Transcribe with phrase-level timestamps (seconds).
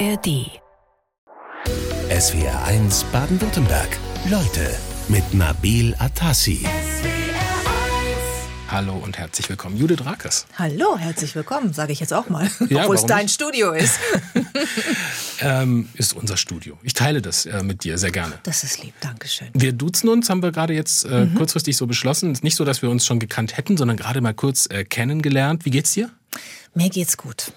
[0.00, 0.50] ARD.
[2.10, 3.88] SWR 1 Baden-Württemberg.
[4.28, 4.74] Leute
[5.08, 6.66] mit Nabil Atassi.
[8.70, 10.46] Hallo und herzlich willkommen, Judith Rakes.
[10.58, 13.34] Hallo, herzlich willkommen, sage ich jetzt auch mal, Ja, obwohl es dein nicht?
[13.34, 13.98] Studio ist.
[15.40, 16.78] Ähm, ist unser Studio.
[16.84, 18.38] Ich teile das äh, mit dir sehr gerne.
[18.44, 19.48] Das ist lieb, Dankeschön.
[19.52, 21.34] Wir duzen uns, haben wir gerade jetzt äh, Mhm.
[21.34, 22.30] kurzfristig so beschlossen.
[22.30, 24.84] Es ist nicht so, dass wir uns schon gekannt hätten, sondern gerade mal kurz äh,
[24.84, 25.64] kennengelernt.
[25.64, 26.10] Wie geht's dir?
[26.74, 27.52] Mir geht's gut.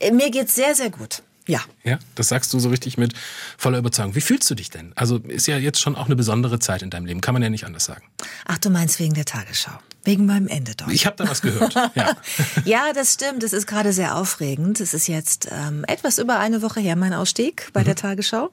[0.00, 1.22] Äh, Mir geht's sehr, sehr gut.
[1.46, 1.60] Ja.
[1.84, 3.14] Ja, das sagst du so richtig mit
[3.56, 4.14] voller Überzeugung.
[4.14, 4.92] Wie fühlst du dich denn?
[4.96, 7.50] Also ist ja jetzt schon auch eine besondere Zeit in deinem Leben, kann man ja
[7.50, 8.02] nicht anders sagen.
[8.46, 9.78] Ach, du meinst wegen der Tagesschau.
[10.06, 10.92] Wegen meinem Ende dort.
[10.92, 11.74] Ich habe da was gehört.
[11.74, 11.90] Ja.
[12.64, 13.42] Ja, das stimmt.
[13.42, 14.80] Es ist gerade sehr aufregend.
[14.80, 18.50] Es ist jetzt ähm, etwas über eine Woche her, mein Ausstieg bei der Tagesschau.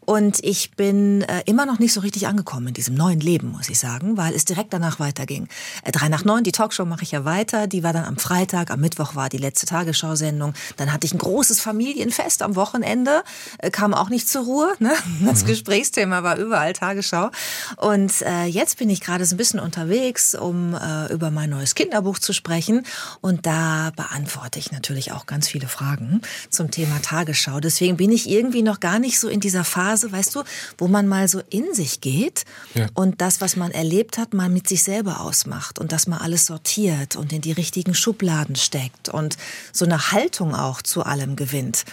[0.00, 3.68] Und ich bin äh, immer noch nicht so richtig angekommen in diesem neuen Leben, muss
[3.68, 5.48] ich sagen, weil es direkt danach weiterging.
[5.84, 7.66] Äh, drei nach neun, die Talkshow mache ich ja weiter.
[7.66, 8.70] Die war dann am Freitag.
[8.70, 10.54] Am Mittwoch war die letzte Tagesschau-Sendung.
[10.76, 13.22] Dann hatte ich ein großes Familienfest am Wochenende.
[13.58, 14.72] Äh, kam auch nicht zur Ruhe.
[14.78, 14.92] Ne?
[15.26, 17.30] Das Gesprächsthema war überall Tagesschau.
[17.76, 21.74] Und äh, jetzt bin ich gerade so ein bisschen unterwegs, um äh, über mein neues
[21.74, 22.86] Kinderbuch zu sprechen.
[23.20, 26.20] Und da beantworte ich natürlich auch ganz viele Fragen
[26.50, 27.60] zum Thema Tagesschau.
[27.60, 30.44] Deswegen bin ich irgendwie noch gar nicht so in dieser Phase, weißt du,
[30.78, 32.86] wo man mal so in sich geht Ja.
[32.94, 36.46] und das, was man erlebt hat, mal mit sich selber ausmacht und dass man alles
[36.46, 39.36] sortiert und in die richtigen Schubladen steckt und
[39.72, 41.84] so eine Haltung auch zu allem gewinnt.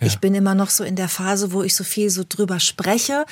[0.00, 3.26] Ich bin immer noch so in der Phase, wo ich so viel so drüber spreche,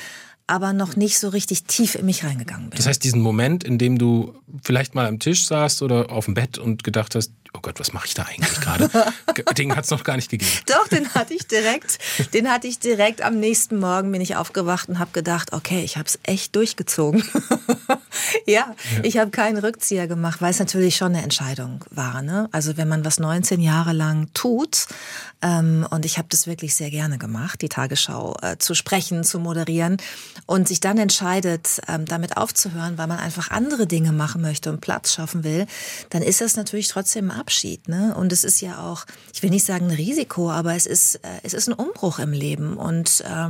[0.49, 2.77] aber noch nicht so richtig tief in mich reingegangen bin.
[2.77, 4.33] Das heißt, diesen Moment, in dem du
[4.63, 7.93] vielleicht mal am Tisch saßt oder auf dem Bett und gedacht hast, oh Gott, was
[7.93, 8.89] mache ich da eigentlich gerade?
[9.57, 10.51] Den hat es noch gar nicht gegeben.
[10.67, 11.99] Doch, den hatte ich direkt.
[12.33, 15.97] Den hatte ich direkt am nächsten Morgen bin ich aufgewacht und habe gedacht, okay, ich
[15.97, 17.23] habe es echt durchgezogen.
[18.45, 22.21] ja, ich habe keinen Rückzieher gemacht, weil es natürlich schon eine Entscheidung war.
[22.21, 22.49] Ne?
[22.51, 24.87] Also wenn man was 19 Jahre lang tut
[25.41, 29.39] ähm, und ich habe das wirklich sehr gerne gemacht, die Tagesschau äh, zu sprechen, zu
[29.39, 29.97] moderieren
[30.45, 34.81] und sich dann entscheidet, ähm, damit aufzuhören, weil man einfach andere Dinge machen möchte und
[34.81, 35.65] Platz schaffen will,
[36.09, 37.87] dann ist das natürlich trotzdem ein Abschied.
[37.87, 38.15] Ne?
[38.15, 41.39] Und es ist ja auch, ich will nicht sagen ein Risiko, aber es ist, äh,
[41.43, 42.77] es ist ein Umbruch im Leben.
[42.77, 43.49] Und äh,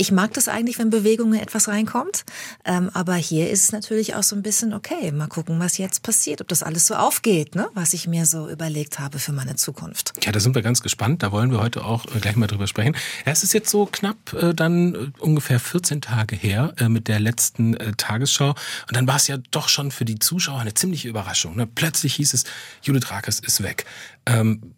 [0.00, 2.24] ich mag das eigentlich, wenn Bewegung in etwas reinkommt.
[2.64, 6.02] Ähm, aber hier ist es natürlich auch so ein bisschen, okay, mal gucken, was jetzt
[6.02, 7.68] passiert, ob das alles so aufgeht, ne?
[7.74, 10.14] was ich mir so überlegt habe für meine Zukunft.
[10.24, 11.22] Ja, da sind wir ganz gespannt.
[11.22, 12.96] Da wollen wir heute auch äh, gleich mal drüber sprechen.
[13.26, 17.20] Es ist jetzt so knapp äh, dann äh, ungefähr 14 Tage her äh, mit der
[17.20, 18.50] letzten äh, Tagesschau.
[18.88, 21.56] Und dann war es ja doch schon für die Zuschauer eine ziemliche Überraschung.
[21.56, 21.66] Ne?
[21.66, 22.44] Plötzlich hieß es,
[22.82, 23.84] Judith Rakers ist weg.
[24.24, 24.72] Ähm,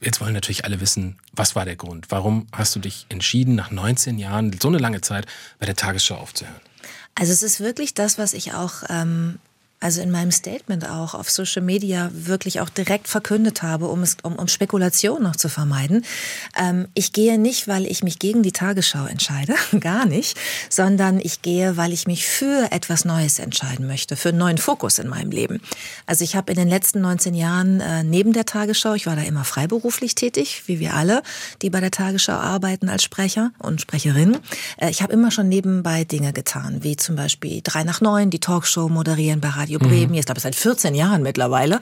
[0.00, 2.06] jetzt wollen natürlich alle wissen, was war der Grund?
[2.10, 5.26] Warum hast du dich entschieden, nach 19 Jahren, so eine lange Zeit,
[5.58, 6.60] bei der Tagesschau aufzuhören?
[7.14, 9.38] Also es ist wirklich das, was ich auch, ähm,
[9.84, 14.16] also in meinem Statement auch auf Social Media wirklich auch direkt verkündet habe, um es,
[14.22, 16.06] um, um Spekulation noch zu vermeiden.
[16.58, 20.38] Ähm, ich gehe nicht, weil ich mich gegen die Tagesschau entscheide, gar nicht,
[20.70, 24.98] sondern ich gehe, weil ich mich für etwas Neues entscheiden möchte, für einen neuen Fokus
[24.98, 25.60] in meinem Leben.
[26.06, 29.22] Also ich habe in den letzten 19 Jahren äh, neben der Tagesschau, ich war da
[29.22, 31.22] immer freiberuflich tätig, wie wir alle,
[31.60, 34.38] die bei der Tagesschau arbeiten als Sprecher und Sprecherin.
[34.78, 38.40] Äh, ich habe immer schon nebenbei Dinge getan, wie zum Beispiel drei nach neun, die
[38.40, 41.78] Talkshow moderieren bei Radio Bremen, jetzt glaube ich seit 14 Jahren mittlerweile.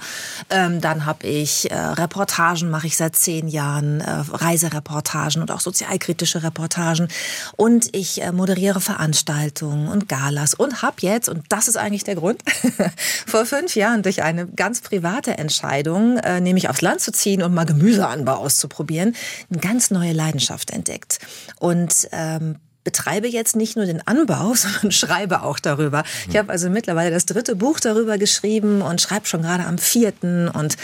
[0.51, 5.61] Ähm, dann habe ich äh, Reportagen, mache ich seit zehn Jahren, äh, Reisereportagen und auch
[5.61, 7.09] sozialkritische Reportagen.
[7.57, 12.17] Und ich äh, moderiere Veranstaltungen und Galas und habe jetzt, und das ist eigentlich der
[12.17, 12.43] Grund,
[13.27, 17.55] vor fünf Jahren durch eine ganz private Entscheidung, äh, nämlich aufs Land zu ziehen und
[17.55, 19.15] mal Gemüseanbau auszuprobieren,
[19.51, 21.19] eine ganz neue Leidenschaft entdeckt.
[21.59, 26.05] Und ähm, betreibe jetzt nicht nur den Anbau, sondern schreibe auch darüber.
[26.29, 30.49] Ich habe also mittlerweile das dritte Buch darüber geschrieben und schreibe schon gerade am vierten
[30.49, 30.77] und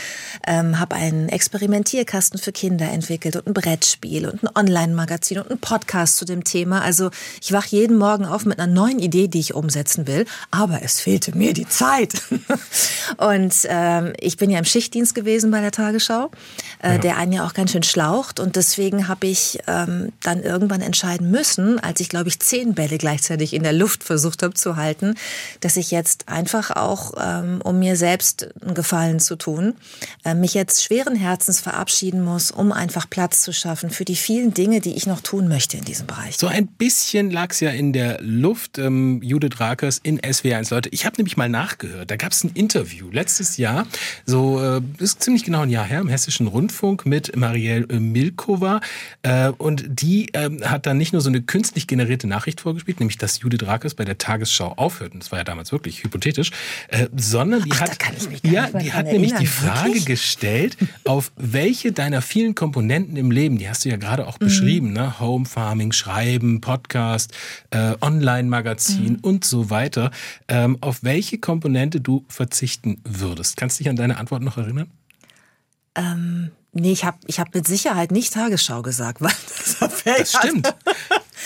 [0.47, 5.61] ähm, habe einen Experimentierkasten für Kinder entwickelt und ein Brettspiel und ein Online-Magazin und einen
[5.61, 6.83] Podcast zu dem Thema.
[6.83, 7.11] Also
[7.43, 11.01] ich wach jeden Morgen auf mit einer neuen Idee, die ich umsetzen will, aber es
[11.01, 12.23] fehlte mir die Zeit.
[13.17, 16.31] und ähm, ich bin ja im Schichtdienst gewesen bei der Tagesschau,
[16.81, 20.81] äh, der einen ja auch ganz schön schlaucht und deswegen habe ich ähm, dann irgendwann
[20.81, 24.77] entscheiden müssen, als ich, glaube ich, zehn Bälle gleichzeitig in der Luft versucht habe zu
[24.77, 25.15] halten,
[25.61, 29.75] dass ich jetzt einfach auch, ähm, um mir selbst einen Gefallen zu tun,
[30.23, 34.53] äh, mich jetzt schweren Herzens verabschieden muss, um einfach Platz zu schaffen für die vielen
[34.53, 36.37] Dinge, die ich noch tun möchte in diesem Bereich.
[36.37, 40.71] So ein bisschen lag es ja in der Luft, ähm, Judith Rakers in SW1.
[40.71, 42.11] Leute, ich habe nämlich mal nachgehört.
[42.11, 43.87] Da gab es ein Interview letztes Jahr,
[44.27, 48.83] so äh, ist ziemlich genau ein Jahr her, im Hessischen Rundfunk mit Marielle Milkova.
[49.23, 52.99] Äh, und die ähm, hat dann nicht nur so eine künstliche künstlich generierte Nachricht vorgespielt,
[52.99, 55.15] nämlich dass Judith Rakes bei der Tagesschau aufhört.
[55.15, 56.51] Und das war ja damals wirklich hypothetisch.
[56.89, 57.99] Äh, sondern die Ach, hat,
[58.43, 60.07] ja, die hat nämlich die Frage wirklich?
[60.07, 64.45] gestellt, auf welche deiner vielen Komponenten im Leben, die hast du ja gerade auch mhm.
[64.45, 65.21] beschrieben, ne?
[65.21, 67.33] Home Farming, Schreiben, Podcast,
[67.71, 69.19] äh, Online-Magazin mhm.
[69.23, 70.11] und so weiter,
[70.49, 73.57] ähm, auf welche Komponente du verzichten würdest.
[73.57, 74.91] Kannst du dich an deine Antwort noch erinnern?
[75.95, 79.33] Ähm, nee, ich habe ich hab mit Sicherheit nicht Tagesschau gesagt, weil
[79.79, 80.75] das, das stimmt.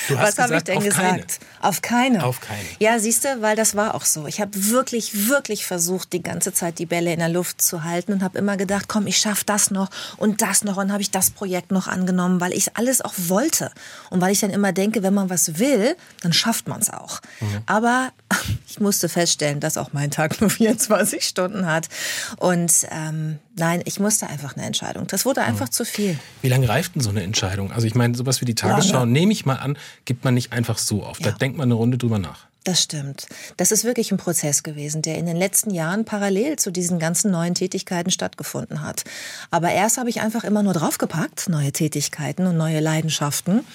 [0.08, 1.00] Was habe ich denn auf gesagt?
[1.02, 1.24] Keine.
[1.60, 2.24] Auf keine.
[2.24, 2.64] Auf keine.
[2.78, 4.26] Ja, siehst du, weil das war auch so.
[4.26, 8.12] Ich habe wirklich, wirklich versucht, die ganze Zeit die Bälle in der Luft zu halten
[8.12, 11.10] und habe immer gedacht, komm, ich schaffe das noch und das noch und habe ich
[11.10, 13.70] das Projekt noch angenommen, weil ich alles auch wollte
[14.10, 17.20] und weil ich dann immer denke, wenn man was will, dann schafft man es auch.
[17.40, 17.62] Mhm.
[17.66, 18.12] Aber
[18.68, 21.88] ich musste feststellen, dass auch mein Tag nur 24 Stunden hat
[22.36, 25.06] und ähm, nein, ich musste einfach eine Entscheidung.
[25.06, 25.72] Das wurde einfach mhm.
[25.72, 26.18] zu viel.
[26.40, 27.72] Wie lange reift denn so eine Entscheidung?
[27.72, 30.52] Also ich meine, sowas wie die Tagesschau, ja, nehme ich mal an, gibt man nicht
[30.52, 31.20] einfach so auf.
[31.20, 31.30] Ja.
[31.30, 32.46] Da denkt man eine Runde drüber nach.
[32.64, 33.26] Das stimmt.
[33.56, 37.32] Das ist wirklich ein Prozess gewesen, der in den letzten Jahren parallel zu diesen ganzen
[37.32, 39.02] neuen Tätigkeiten stattgefunden hat.
[39.50, 43.66] Aber erst habe ich einfach immer nur draufgepackt, neue Tätigkeiten und neue Leidenschaften.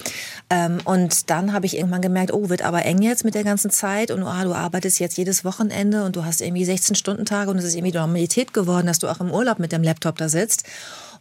[0.49, 3.71] Ähm, und dann habe ich irgendwann gemerkt, oh, wird aber eng jetzt mit der ganzen
[3.71, 7.65] Zeit und oh, du arbeitest jetzt jedes Wochenende und du hast irgendwie 16-Stunden-Tage und es
[7.65, 10.63] ist irgendwie Normalität geworden, dass du auch im Urlaub mit dem Laptop da sitzt.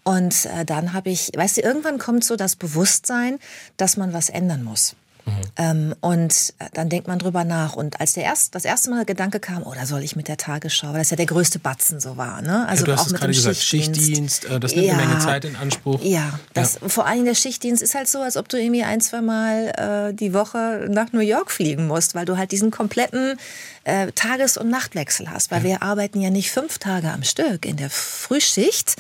[0.06, 3.40] Und äh, dann habe ich, weißt du, irgendwann kommt so das Bewusstsein,
[3.76, 4.94] dass man was ändern muss.
[5.24, 5.32] Mhm.
[5.56, 7.74] Ähm, und dann denkt man drüber nach.
[7.74, 10.28] Und als der erst, das erste Mal der Gedanke kam, oh, da soll ich mit
[10.28, 12.40] der Tagesschau, weil das ja der größte Batzen so war.
[12.40, 12.68] Ne?
[12.68, 14.44] Also ja, du hast auch mit dem gesagt, Schichtdienst.
[14.44, 16.00] Schichtdienst, äh, das nimmt ja, eine Menge Zeit in Anspruch.
[16.04, 16.88] Ja, das, ja.
[16.88, 20.14] vor allem der Schichtdienst ist halt so, als ob du irgendwie ein, zwei Mal äh,
[20.14, 23.40] die Woche nach New York fliegen musst, weil du halt diesen kompletten
[23.86, 25.50] äh, Tages- und Nachtwechsel hast.
[25.50, 25.64] Weil ja.
[25.64, 28.96] wir arbeiten ja nicht fünf Tage am Stück in der Frühschicht,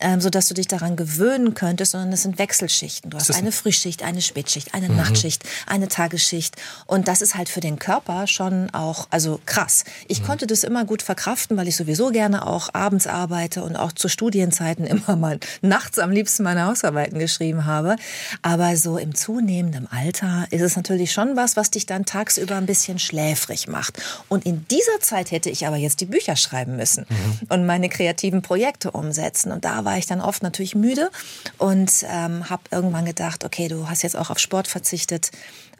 [0.00, 3.10] ähm, sodass du dich daran gewöhnen könntest, sondern es sind Wechselschichten.
[3.10, 4.96] Du hast eine Frühschicht, eine Spätschicht, eine mhm.
[4.96, 6.56] Nachtschicht, eine Tagesschicht.
[6.86, 9.84] Und das ist halt für den Körper schon auch, also krass.
[10.08, 10.26] Ich mhm.
[10.26, 14.08] konnte das immer gut verkraften, weil ich sowieso gerne auch abends arbeite und auch zu
[14.08, 17.94] Studienzeiten immer mal nachts am liebsten meine Hausarbeiten geschrieben habe.
[18.42, 22.66] Aber so im zunehmenden Alter ist es natürlich schon was, was dich dann tagsüber ein
[22.66, 24.02] bisschen schläfrig macht.
[24.28, 27.46] Und in dieser Zeit hätte ich aber jetzt die Bücher schreiben müssen mhm.
[27.48, 29.52] und meine kreativen Projekte umsetzen.
[29.52, 31.10] Und da war ich dann oft natürlich müde
[31.58, 35.30] und ähm, habe irgendwann gedacht, okay, du hast jetzt auch auf Sport verzichtet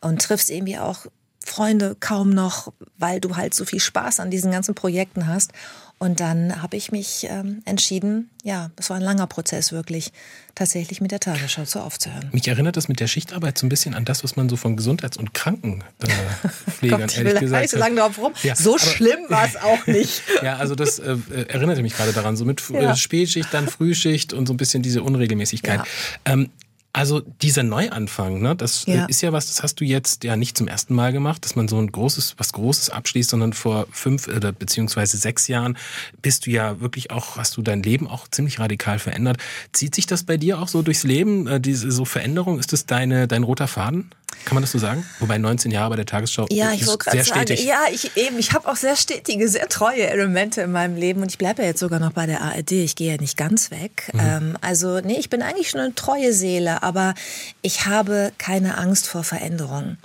[0.00, 1.06] und triffst irgendwie auch
[1.44, 5.52] Freunde kaum noch, weil du halt so viel Spaß an diesen ganzen Projekten hast.
[5.98, 10.12] Und dann habe ich mich ähm, entschieden, ja, das war ein langer Prozess wirklich,
[10.54, 12.28] tatsächlich mit der Tagesschau zu aufzuhören.
[12.32, 14.76] Mich erinnert das mit der Schichtarbeit so ein bisschen an das, was man so von
[14.76, 17.70] Gesundheits- und Krankenpflegern äh, ehrlich gesagt.
[17.70, 18.32] So lange drauf rum.
[18.42, 20.22] Ja, so schlimm war es auch nicht.
[20.42, 21.16] ja, also das äh,
[21.48, 22.96] erinnerte mich gerade daran, so mit ja.
[22.96, 25.78] Spätschicht, dann Frühschicht und so ein bisschen diese Unregelmäßigkeit.
[25.78, 25.84] Ja.
[26.32, 26.50] Ähm,
[26.94, 29.04] also dieser Neuanfang, ne, das äh, ja.
[29.06, 31.66] ist ja was, das hast du jetzt ja nicht zum ersten Mal gemacht, dass man
[31.66, 35.76] so ein großes, was Großes abschließt, sondern vor fünf oder beziehungsweise sechs Jahren
[36.22, 39.38] bist du ja wirklich auch, hast du dein Leben auch ziemlich radikal verändert.
[39.72, 42.60] Zieht sich das bei dir auch so durchs Leben, äh, diese so Veränderung?
[42.60, 44.10] Ist das deine, dein roter Faden?
[44.44, 45.04] Kann man das so sagen?
[45.20, 47.64] Wobei 19 Jahre bei der Tagesschau ja, ich ist sehr sagen, stetig.
[47.64, 51.30] Ja, ich eben, ich habe auch sehr stetige, sehr treue Elemente in meinem Leben und
[51.30, 52.72] ich bleibe ja jetzt sogar noch bei der ARD.
[52.72, 54.10] Ich gehe ja nicht ganz weg.
[54.12, 54.20] Mhm.
[54.20, 57.14] Ähm, also nee, ich bin eigentlich schon eine treue Seele, aber
[57.62, 59.98] ich habe keine Angst vor Veränderungen.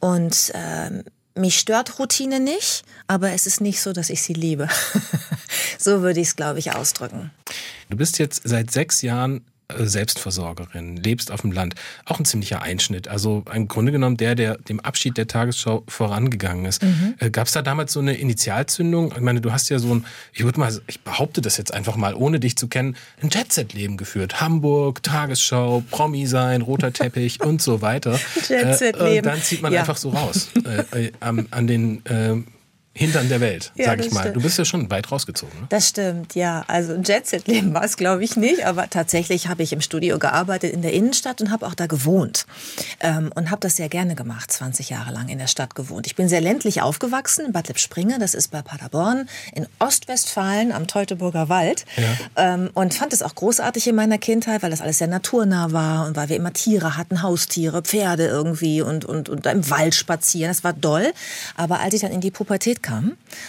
[0.00, 1.04] Und ähm,
[1.34, 4.68] mich stört Routine nicht, aber es ist nicht so, dass ich sie liebe.
[5.78, 7.30] so würde ich es, glaube ich, ausdrücken.
[7.88, 9.44] Du bist jetzt seit sechs Jahren
[9.76, 11.74] Selbstversorgerin, lebst auf dem Land.
[12.06, 13.08] Auch ein ziemlicher Einschnitt.
[13.08, 16.82] Also im Grunde genommen der, der dem Abschied der Tagesschau vorangegangen ist.
[16.82, 17.14] Mhm.
[17.18, 19.12] Äh, Gab es da damals so eine Initialzündung?
[19.14, 21.96] Ich meine, du hast ja so ein, ich würde mal, ich behaupte das jetzt einfach
[21.96, 24.40] mal, ohne dich zu kennen, ein Jet-Set-Leben geführt.
[24.40, 28.18] Hamburg, Tagesschau, Promi sein, roter Teppich und so weiter.
[28.48, 29.18] Jet-Set-Leben.
[29.18, 29.80] Äh, dann zieht man ja.
[29.80, 30.48] einfach so raus.
[30.64, 32.36] äh, äh an, an den äh,
[32.98, 34.22] Hintern der Welt, ja, sag ich mal.
[34.22, 34.36] Stimmt.
[34.36, 35.60] Du bist ja schon weit rausgezogen.
[35.60, 35.66] Ne?
[35.68, 36.64] Das stimmt, ja.
[36.66, 38.66] Also ein Jet-Set-Leben war es, glaube ich, nicht.
[38.66, 42.44] Aber tatsächlich habe ich im Studio gearbeitet in der Innenstadt und habe auch da gewohnt.
[42.98, 46.08] Ähm, und habe das sehr gerne gemacht, 20 Jahre lang in der Stadt gewohnt.
[46.08, 50.88] Ich bin sehr ländlich aufgewachsen in Bad Lippspringe, das ist bei Paderborn, in Ostwestfalen am
[50.88, 51.84] Teutoburger Wald.
[51.96, 52.54] Ja.
[52.54, 56.08] Ähm, und fand es auch großartig in meiner Kindheit, weil das alles sehr naturnah war
[56.08, 60.50] und weil wir immer Tiere hatten, Haustiere, Pferde irgendwie und, und, und im Wald spazieren.
[60.50, 61.12] Das war doll.
[61.54, 62.87] Aber als ich dann in die Pubertät kam,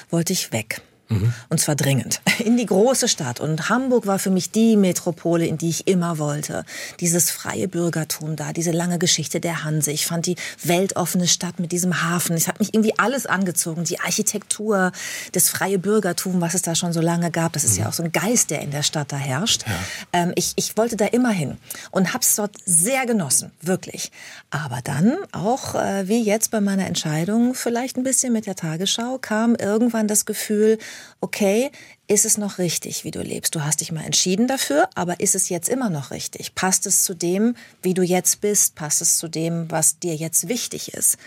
[0.10, 0.82] wollte ich weg.
[1.10, 1.34] Mhm.
[1.50, 2.22] Und zwar dringend.
[2.40, 3.40] In die große Stadt.
[3.40, 6.64] Und Hamburg war für mich die Metropole, in die ich immer wollte.
[7.00, 9.92] Dieses freie Bürgertum da, diese lange Geschichte der Hanse.
[9.92, 12.36] Ich fand die weltoffene Stadt mit diesem Hafen.
[12.36, 13.84] Es hat mich irgendwie alles angezogen.
[13.84, 14.92] Die Architektur,
[15.32, 17.54] das freie Bürgertum, was es da schon so lange gab.
[17.54, 17.84] Das ist mhm.
[17.84, 19.66] ja auch so ein Geist, der in der Stadt da herrscht.
[19.68, 19.74] Ja.
[20.14, 21.58] Ähm, ich, ich wollte da immer hin
[21.92, 24.12] und hab's dort sehr genossen, wirklich.
[24.52, 29.18] Aber dann auch, äh, wie jetzt bei meiner Entscheidung, vielleicht ein bisschen mit der Tagesschau,
[29.18, 30.78] kam irgendwann das Gefühl,
[31.24, 31.72] okay,
[32.10, 33.54] ist es noch richtig, wie du lebst?
[33.54, 36.56] Du hast dich mal entschieden dafür, aber ist es jetzt immer noch richtig?
[36.56, 38.74] Passt es zu dem, wie du jetzt bist?
[38.74, 41.20] Passt es zu dem, was dir jetzt wichtig ist?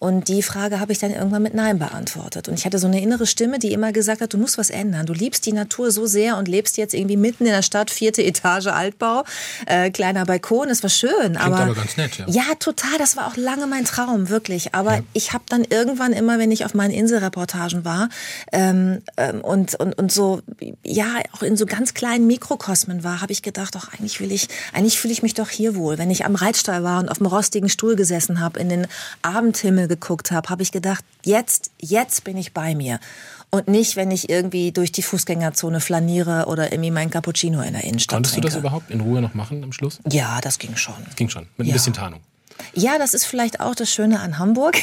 [0.00, 2.48] Und die Frage habe ich dann irgendwann mit Nein beantwortet.
[2.48, 5.04] Und ich hatte so eine innere Stimme, die immer gesagt hat, du musst was ändern.
[5.04, 8.22] Du liebst die Natur so sehr und lebst jetzt irgendwie mitten in der Stadt, vierte
[8.22, 9.24] Etage Altbau,
[9.66, 11.10] äh, kleiner Balkon, das war schön.
[11.12, 12.24] Klingt aber, aber ganz nett, ja.
[12.28, 14.74] Ja, total, das war auch lange mein Traum, wirklich.
[14.74, 15.02] Aber ja.
[15.12, 18.08] ich habe dann irgendwann immer, wenn ich auf meinen Inselreportagen war
[18.52, 20.29] ähm, ähm, und, und, und so,
[20.84, 24.48] ja, auch in so ganz kleinen Mikrokosmen war, habe ich gedacht, doch eigentlich will ich,
[24.72, 25.98] eigentlich fühle ich mich doch hier wohl.
[25.98, 28.86] Wenn ich am Reitstall war und auf dem rostigen Stuhl gesessen habe, in den
[29.22, 33.00] Abendhimmel geguckt habe, habe ich gedacht, jetzt, jetzt bin ich bei mir.
[33.50, 37.82] Und nicht, wenn ich irgendwie durch die Fußgängerzone flaniere oder irgendwie mein Cappuccino in der
[37.82, 38.48] Innenstadt Konntest trinke.
[38.48, 39.98] du das überhaupt in Ruhe noch machen am Schluss?
[40.08, 40.94] Ja, das ging schon.
[41.04, 41.72] Das ging schon, mit ja.
[41.72, 42.20] ein bisschen Tarnung.
[42.74, 44.76] Ja, das ist vielleicht auch das Schöne an Hamburg.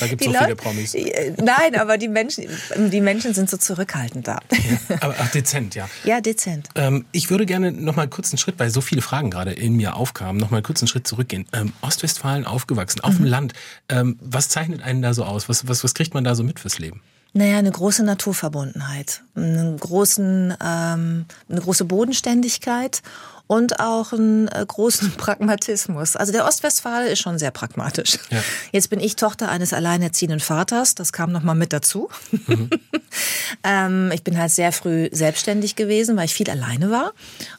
[0.00, 0.94] Da gibt es so viele Promis.
[0.94, 2.46] Äh, nein, aber die Menschen,
[2.76, 4.40] die Menschen sind so zurückhaltend da.
[4.50, 5.88] Ja, aber ach, dezent, ja.
[6.04, 6.68] Ja, dezent.
[6.74, 9.74] Ähm, ich würde gerne noch mal kurz einen Schritt, weil so viele Fragen gerade in
[9.74, 11.46] mir aufkamen, noch mal kurz einen Schritt zurückgehen.
[11.52, 13.18] Ähm, Ostwestfalen aufgewachsen, auf mhm.
[13.18, 13.52] dem Land.
[13.88, 15.48] Ähm, was zeichnet einen da so aus?
[15.48, 17.00] Was, was, was kriegt man da so mit fürs Leben?
[17.34, 23.02] Naja, eine große Naturverbundenheit, einen großen, ähm, eine große Bodenständigkeit
[23.48, 26.14] und auch einen äh, großen Pragmatismus.
[26.14, 28.18] Also der Ostwestfale ist schon sehr pragmatisch.
[28.30, 28.42] Ja.
[28.70, 32.08] Jetzt bin ich Tochter eines alleinerziehenden Vaters, das kam noch mal mit dazu.
[32.46, 32.70] Mhm.
[33.64, 37.12] ähm, ich bin halt sehr früh selbstständig gewesen, weil ich viel alleine war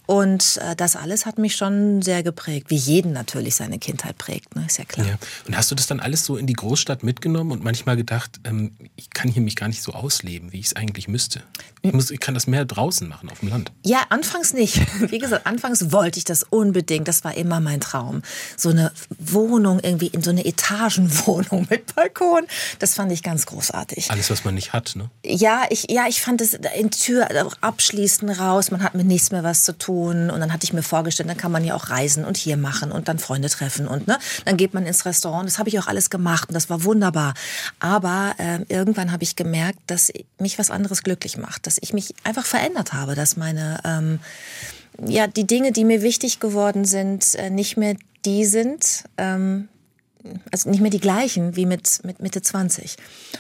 [0.05, 4.55] und äh, das alles hat mich schon sehr geprägt, wie jeden natürlich seine Kindheit prägt,
[4.55, 4.65] ne?
[4.67, 5.07] ist ja klar.
[5.07, 5.17] Ja.
[5.47, 8.75] Und hast du das dann alles so in die Großstadt mitgenommen und manchmal gedacht, ähm,
[8.95, 11.41] ich kann hier mich gar nicht so ausleben, wie ich es eigentlich müsste?
[11.81, 13.71] Ich, muss, ich kann das mehr draußen machen, auf dem Land.
[13.83, 14.79] Ja, anfangs nicht.
[15.11, 17.07] Wie gesagt, anfangs Anfangs wollte ich das unbedingt.
[17.07, 18.21] Das war immer mein Traum.
[18.57, 22.45] So eine Wohnung irgendwie in so eine Etagenwohnung mit Balkon.
[22.79, 24.11] Das fand ich ganz großartig.
[24.11, 25.09] Alles, was man nicht hat, ne?
[25.25, 27.27] Ja, ich, ja, ich fand es in Tür
[27.61, 28.71] abschließen raus.
[28.71, 30.29] Man hat mit nichts mehr was zu tun.
[30.29, 32.91] Und dann hatte ich mir vorgestellt, dann kann man ja auch reisen und hier machen
[32.91, 35.47] und dann Freunde treffen und ne, dann geht man ins Restaurant.
[35.47, 37.33] Das habe ich auch alles gemacht und das war wunderbar.
[37.79, 42.13] Aber äh, irgendwann habe ich gemerkt, dass mich was anderes glücklich macht, dass ich mich
[42.23, 44.19] einfach verändert habe, dass meine ähm,
[45.05, 49.69] ja, die Dinge, die mir wichtig geworden sind, äh, nicht mehr die sind, ähm,
[50.51, 52.97] also nicht mehr die gleichen wie mit, mit Mitte 20.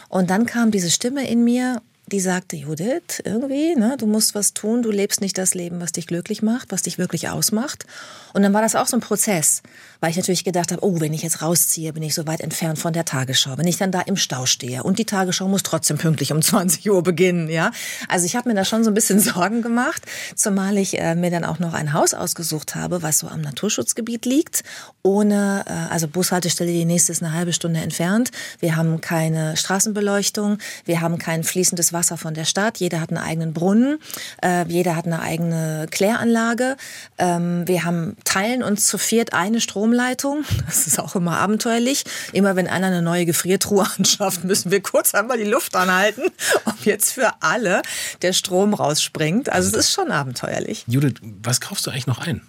[0.07, 4.53] Und dann kam diese Stimme in mir die sagte, Judith, irgendwie, ne, du musst was
[4.53, 7.85] tun, du lebst nicht das Leben, was dich glücklich macht, was dich wirklich ausmacht.
[8.33, 9.61] Und dann war das auch so ein Prozess,
[9.99, 12.79] weil ich natürlich gedacht habe, oh, wenn ich jetzt rausziehe, bin ich so weit entfernt
[12.79, 13.57] von der Tagesschau.
[13.57, 16.89] Wenn ich dann da im Stau stehe und die Tagesschau muss trotzdem pünktlich um 20
[16.89, 17.71] Uhr beginnen, ja.
[18.07, 20.03] Also ich habe mir da schon so ein bisschen Sorgen gemacht,
[20.35, 24.25] zumal ich äh, mir dann auch noch ein Haus ausgesucht habe, was so am Naturschutzgebiet
[24.25, 24.63] liegt,
[25.03, 28.31] ohne, äh, also Bushaltestelle, die nächste ist eine halbe Stunde entfernt.
[28.59, 32.77] Wir haben keine Straßenbeleuchtung, wir haben kein fließendes Wasser Wasser von der Stadt.
[32.77, 33.99] Jeder hat einen eigenen Brunnen.
[34.41, 36.77] Äh, jeder hat eine eigene Kläranlage.
[37.17, 40.45] Ähm, wir haben teilen uns zu viert eine Stromleitung.
[40.69, 42.03] Das ist auch immer abenteuerlich.
[42.31, 46.21] Immer wenn einer eine neue Gefriertruhe anschafft, müssen wir kurz einmal die Luft anhalten,
[46.65, 47.81] ob jetzt für alle
[48.21, 49.49] der Strom rausspringt.
[49.51, 50.85] Also es ist schon abenteuerlich.
[50.87, 52.41] Judith, was kaufst du eigentlich noch ein?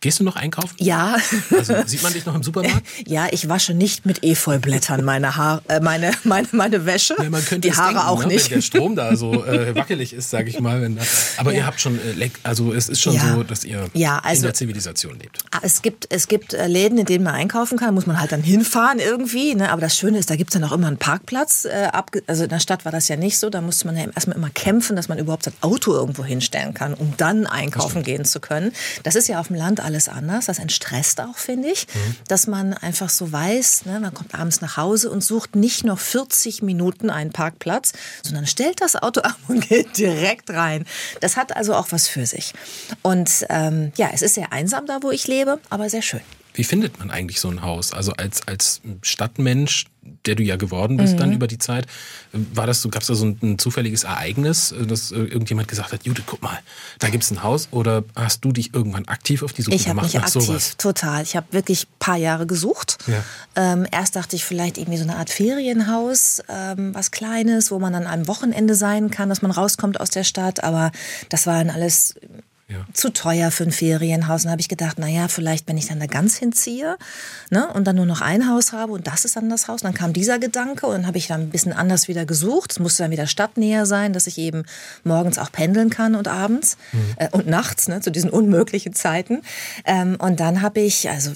[0.00, 0.76] Gehst du noch einkaufen?
[0.78, 1.16] Ja.
[1.50, 2.86] Also sieht man dich noch im Supermarkt?
[3.06, 7.16] Ja, ich wasche nicht mit Efeublättern meine Haare, äh, meine, meine, meine Wäsche.
[7.18, 8.28] Ja, man könnte die Haare denken, auch ne?
[8.28, 8.50] nicht.
[8.50, 10.88] Wenn der Strom da so äh, wackelig ist, sage ich mal.
[10.88, 11.02] Da,
[11.38, 11.58] aber ja.
[11.58, 13.34] ihr habt schon, äh, also es ist schon ja.
[13.34, 15.38] so, dass ihr ja, also, in der Zivilisation lebt.
[15.50, 17.88] Ah, es gibt, es gibt äh, Läden, in denen man einkaufen kann.
[17.88, 19.56] Da muss man halt dann hinfahren irgendwie.
[19.56, 19.72] Ne?
[19.72, 21.64] Aber das Schöne ist, da gibt es dann auch immer einen Parkplatz.
[21.64, 21.90] Äh,
[22.26, 23.50] also in der Stadt war das ja nicht so.
[23.50, 26.94] Da musste man ja erstmal immer kämpfen, dass man überhaupt sein Auto irgendwo hinstellen kann,
[26.94, 28.72] um dann einkaufen gehen zu können.
[29.02, 30.46] Das ist ja auf dem Land alles anders.
[30.46, 32.16] Das entstresst auch, finde ich, mhm.
[32.28, 35.98] dass man einfach so weiß, ne, man kommt abends nach Hause und sucht nicht noch
[35.98, 37.92] 40 Minuten einen Parkplatz,
[38.22, 40.84] sondern stellt das Auto ab und geht direkt rein.
[41.22, 42.52] Das hat also auch was für sich.
[43.00, 46.20] Und ähm, ja, es ist sehr einsam da, wo ich lebe, aber sehr schön.
[46.58, 47.92] Wie findet man eigentlich so ein Haus?
[47.92, 49.86] Also als, als Stadtmensch,
[50.26, 51.18] der du ja geworden bist mhm.
[51.18, 51.86] dann über die Zeit,
[52.32, 56.04] war das so, gab es da so ein, ein, zufälliges Ereignis, dass irgendjemand gesagt hat,
[56.04, 56.58] Judith, guck mal,
[56.98, 59.84] da gibt es ein Haus oder hast du dich irgendwann aktiv auf die Suche ich
[59.84, 60.76] gemacht mich nach aktiv, sowas?
[60.78, 61.22] Total.
[61.22, 62.98] Ich habe wirklich ein paar Jahre gesucht.
[63.06, 63.22] Ja.
[63.54, 67.92] Ähm, erst dachte ich vielleicht irgendwie so eine Art Ferienhaus, ähm, was Kleines, wo man
[67.92, 70.90] dann am Wochenende sein kann, dass man rauskommt aus der Stadt, aber
[71.28, 72.16] das waren alles
[72.68, 72.84] ja.
[72.92, 74.42] zu teuer für ein Ferienhaus.
[74.42, 76.96] Und da habe ich gedacht, naja, vielleicht, wenn ich dann da ganz hinziehe
[77.50, 79.94] ne, und dann nur noch ein Haus habe und das ist dann das Haus, dann
[79.94, 82.72] kam dieser Gedanke und dann habe ich dann ein bisschen anders wieder gesucht.
[82.72, 84.64] Es musste dann wieder stadtnäher sein, dass ich eben
[85.02, 87.14] morgens auch pendeln kann und abends mhm.
[87.16, 89.42] äh, und nachts, ne, zu diesen unmöglichen Zeiten.
[89.86, 91.32] Ähm, und dann habe ich, also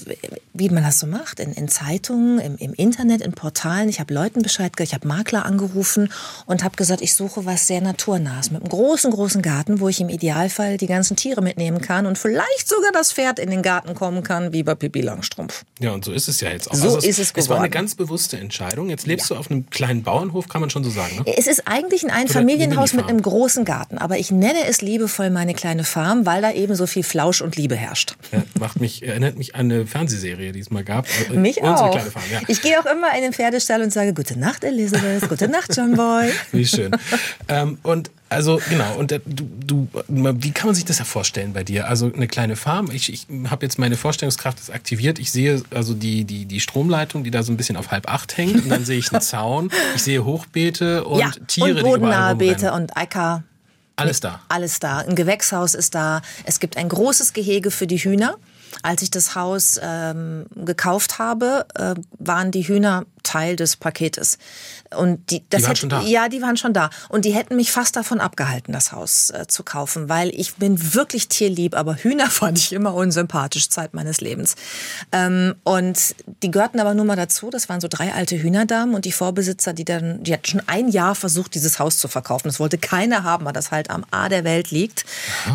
[0.53, 4.13] wie man das so macht, in, in Zeitungen, im, im, Internet, in Portalen, ich habe
[4.13, 6.13] Leuten Bescheid gegeben, ich habe Makler angerufen
[6.45, 10.01] und habe gesagt, ich suche was sehr naturnahes, mit einem großen, großen Garten, wo ich
[10.01, 13.95] im Idealfall die ganzen Tiere mitnehmen kann und vielleicht sogar das Pferd in den Garten
[13.95, 15.63] kommen kann, wie bei Pippi Langstrumpf.
[15.79, 16.75] Ja, und so ist es ja jetzt auch.
[16.75, 17.45] So also ist es geworden.
[17.45, 18.91] Es war eine ganz bewusste Entscheidung.
[18.91, 19.37] Jetzt lebst ja.
[19.37, 21.23] du auf einem kleinen Bauernhof, kann man schon so sagen.
[21.25, 21.37] Ne?
[21.37, 25.55] Es ist eigentlich ein Einfamilienhaus mit einem großen Garten, aber ich nenne es liebevoll meine
[25.55, 28.17] kleine Farm, weil da eben so viel Flausch und Liebe herrscht.
[28.33, 31.07] Ja, macht mich, erinnert mich an eine Fernsehserie, die es mal gab.
[31.31, 32.01] Äh, mich Unsere auch.
[32.01, 32.41] Farm, ja.
[32.49, 35.95] Ich gehe auch immer in den Pferdestall und sage, gute Nacht, Elisabeth, gute Nacht, John
[35.95, 36.33] Boy.
[36.53, 36.91] Wie schön.
[37.49, 41.65] ähm, und also genau, und du, du, wie kann man sich das ja vorstellen bei
[41.65, 41.89] dir?
[41.89, 46.25] Also eine kleine Farm, ich, ich habe jetzt meine Vorstellungskraft aktiviert, ich sehe also die,
[46.25, 48.99] die, die Stromleitung, die da so ein bisschen auf halb acht hängt und dann sehe
[48.99, 53.45] ich einen Zaun, ich sehe Hochbeete und ja, Tiere, und bodennahe Beete und Eika.
[53.97, 54.41] Alles da.
[54.49, 54.99] Alles da.
[54.99, 56.23] Ein Gewächshaus ist da.
[56.45, 58.37] Es gibt ein großes Gehege für die Hühner.
[58.83, 64.39] Als ich das Haus ähm, gekauft habe, äh, waren die Hühner Teil des Paketes.
[64.97, 66.01] Und die, das die waren hätte, schon da.
[66.03, 66.91] Ja, die waren schon da.
[67.09, 70.95] Und die hätten mich fast davon abgehalten, das Haus äh, zu kaufen, weil ich bin
[70.95, 74.55] wirklich tierlieb, aber Hühner fand ich immer unsympathisch Zeit meines Lebens.
[75.11, 77.51] Ähm, und die gehörten aber nur mal dazu.
[77.51, 80.89] Das waren so drei alte Hühnerdamen und die Vorbesitzer, die dann, die hatten schon ein
[80.89, 82.49] Jahr versucht, dieses Haus zu verkaufen.
[82.49, 85.05] Das wollte keiner haben, weil das halt am A der Welt liegt.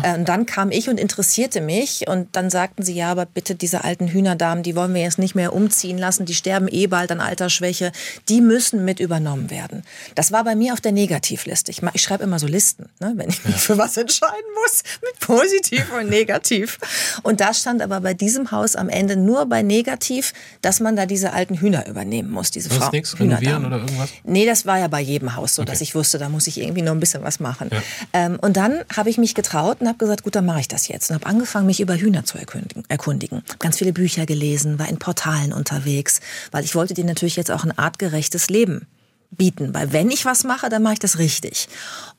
[0.02, 3.54] Äh, und dann kam ich und interessierte mich und dann sagten sie, ja, aber bitte
[3.54, 6.26] diese alten Hühnerdamen, die wollen wir jetzt nicht mehr umziehen lassen.
[6.26, 7.92] Die sterben eh bald an Altersschwäche.
[8.28, 9.82] Die müssen mit übernommen werden.
[10.14, 11.70] Das war bei mir auf der Negativliste.
[11.70, 15.20] Ich, ich schreibe immer so Listen, ne, wenn ich mich für was entscheiden muss, mit
[15.20, 16.78] positiv und negativ.
[17.22, 20.32] Und da stand aber bei diesem Haus am Ende nur bei negativ,
[20.62, 22.90] dass man da diese alten Hühner übernehmen muss, diese Frau.
[22.90, 24.10] nichts renovieren oder irgendwas?
[24.24, 25.70] Nee, das war ja bei jedem Haus so, okay.
[25.70, 27.70] dass ich wusste, da muss ich irgendwie noch ein bisschen was machen.
[27.72, 27.82] Ja.
[28.12, 30.88] Ähm, und dann habe ich mich getraut und habe gesagt, gut, dann mache ich das
[30.88, 31.10] jetzt.
[31.10, 32.84] Und habe angefangen, mich über Hühner zu erkundigen.
[32.88, 33.42] erkundigen.
[33.58, 36.20] Ganz viele Bücher gelesen, war in Portalen unterwegs,
[36.50, 38.86] weil ich wollte dir natürlich jetzt auch ein artgerechtes Leben
[39.30, 39.74] bieten.
[39.74, 41.68] Weil wenn ich was mache, dann mache ich das richtig.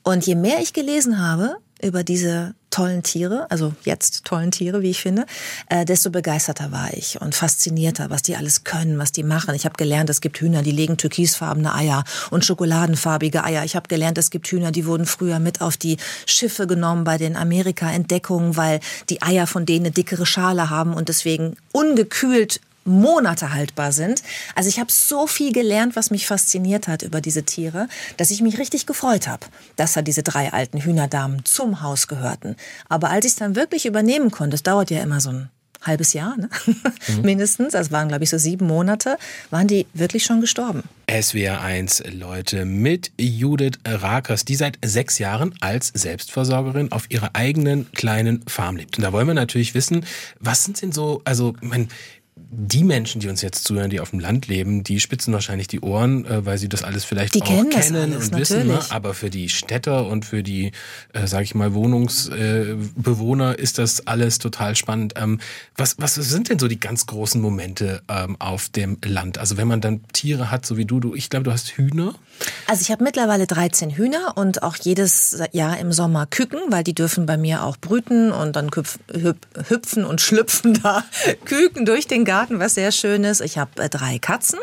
[0.02, 4.90] Und je mehr ich gelesen habe über diese tollen Tiere, also jetzt tollen Tiere, wie
[4.90, 5.26] ich finde,
[5.68, 9.54] äh, desto begeisterter war ich und faszinierter, was die alles können, was die machen.
[9.54, 13.64] Ich habe gelernt, es gibt Hühner, die legen türkisfarbene Eier und schokoladenfarbige Eier.
[13.64, 15.96] Ich habe gelernt, es gibt Hühner, die wurden früher mit auf die
[16.26, 21.08] Schiffe genommen bei den Amerika-Entdeckungen, weil die Eier von denen eine dickere Schale haben und
[21.08, 24.22] deswegen ungekühlt Monate haltbar sind.
[24.54, 28.42] Also ich habe so viel gelernt, was mich fasziniert hat über diese Tiere, dass ich
[28.42, 32.56] mich richtig gefreut habe, dass da diese drei alten Hühnerdamen zum Haus gehörten.
[32.88, 35.50] Aber als ich es dann wirklich übernehmen konnte, es dauert ja immer so ein
[35.82, 36.48] halbes Jahr, ne?
[36.66, 37.22] mhm.
[37.22, 39.16] mindestens, das waren glaube ich so sieben Monate,
[39.50, 40.82] waren die wirklich schon gestorben.
[41.08, 48.42] SWR1 Leute mit Judith Rakers, die seit sechs Jahren als Selbstversorgerin auf ihrer eigenen kleinen
[48.46, 48.98] Farm lebt.
[48.98, 50.04] Und da wollen wir natürlich wissen,
[50.38, 51.88] was sind denn so, also mein,
[52.52, 55.80] die Menschen, die uns jetzt zuhören, die auf dem Land leben, die spitzen wahrscheinlich die
[55.80, 58.66] Ohren, äh, weil sie das alles vielleicht die auch kennen, kennen alles, und wissen.
[58.66, 58.80] Ne?
[58.90, 60.72] Aber für die Städter und für die,
[61.12, 65.14] äh, sage ich mal, Wohnungsbewohner äh, ist das alles total spannend.
[65.16, 65.38] Ähm,
[65.76, 69.38] was, was sind denn so die ganz großen Momente ähm, auf dem Land?
[69.38, 72.14] Also wenn man dann Tiere hat, so wie du, du ich glaube, du hast Hühner.
[72.66, 76.94] Also ich habe mittlerweile 13 Hühner und auch jedes Jahr im Sommer Küken, weil die
[76.94, 81.04] dürfen bei mir auch brüten und dann hüpfen und schlüpfen da
[81.44, 83.40] Küken durch den Garten, was sehr schön ist.
[83.40, 84.58] Ich habe äh, drei Katzen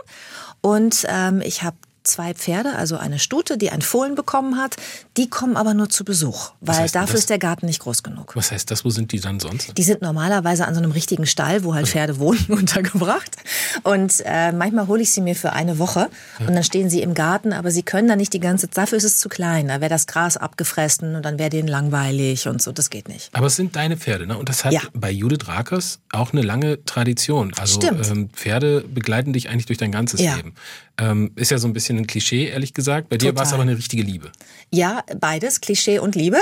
[0.62, 4.76] und ähm, ich habe zwei Pferde, also eine Stute, die ein Fohlen bekommen hat.
[5.17, 7.22] Die kommen aber nur zu Besuch, weil dafür das?
[7.22, 8.36] ist der Garten nicht groß genug.
[8.36, 8.86] Was heißt das?
[8.86, 9.78] Wo sind die dann sonst?
[9.78, 13.36] Die sind normalerweise an so einem richtigen Stall, wo halt Pferde wohnen, untergebracht.
[13.84, 17.13] Und äh, manchmal hole ich sie mir für eine Woche und dann stehen sie im
[17.13, 19.67] Garten, aber sie können da nicht die ganze Zeit, dafür ist es zu klein.
[19.67, 23.30] Da wäre das Gras abgefressen und dann wäre denen langweilig und so, das geht nicht.
[23.34, 24.38] Aber es sind deine Pferde, ne?
[24.38, 24.82] Und das hat ja.
[24.93, 27.54] bei Judith Rakers auch eine lange Tradition.
[27.58, 30.36] Also ähm, Pferde begleiten dich eigentlich durch dein ganzes ja.
[30.36, 30.54] Leben.
[31.00, 33.10] Ähm, ist ja so ein bisschen ein Klischee, ehrlich gesagt.
[33.10, 34.32] Bei dir war es aber eine richtige Liebe.
[34.72, 36.38] Ja, beides, Klischee und Liebe.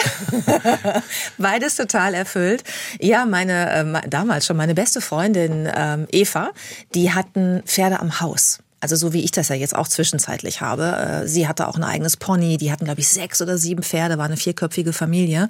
[1.37, 2.63] beides total erfüllt.
[3.01, 6.51] Ja, meine, äh, damals schon meine beste Freundin ähm, Eva,
[6.93, 8.59] die hatten Pferde am Haus.
[8.79, 11.23] Also so wie ich das ja jetzt auch zwischenzeitlich habe.
[11.23, 14.17] Äh, sie hatte auch ein eigenes Pony, die hatten, glaube ich, sechs oder sieben Pferde,
[14.17, 15.49] war eine vierköpfige Familie.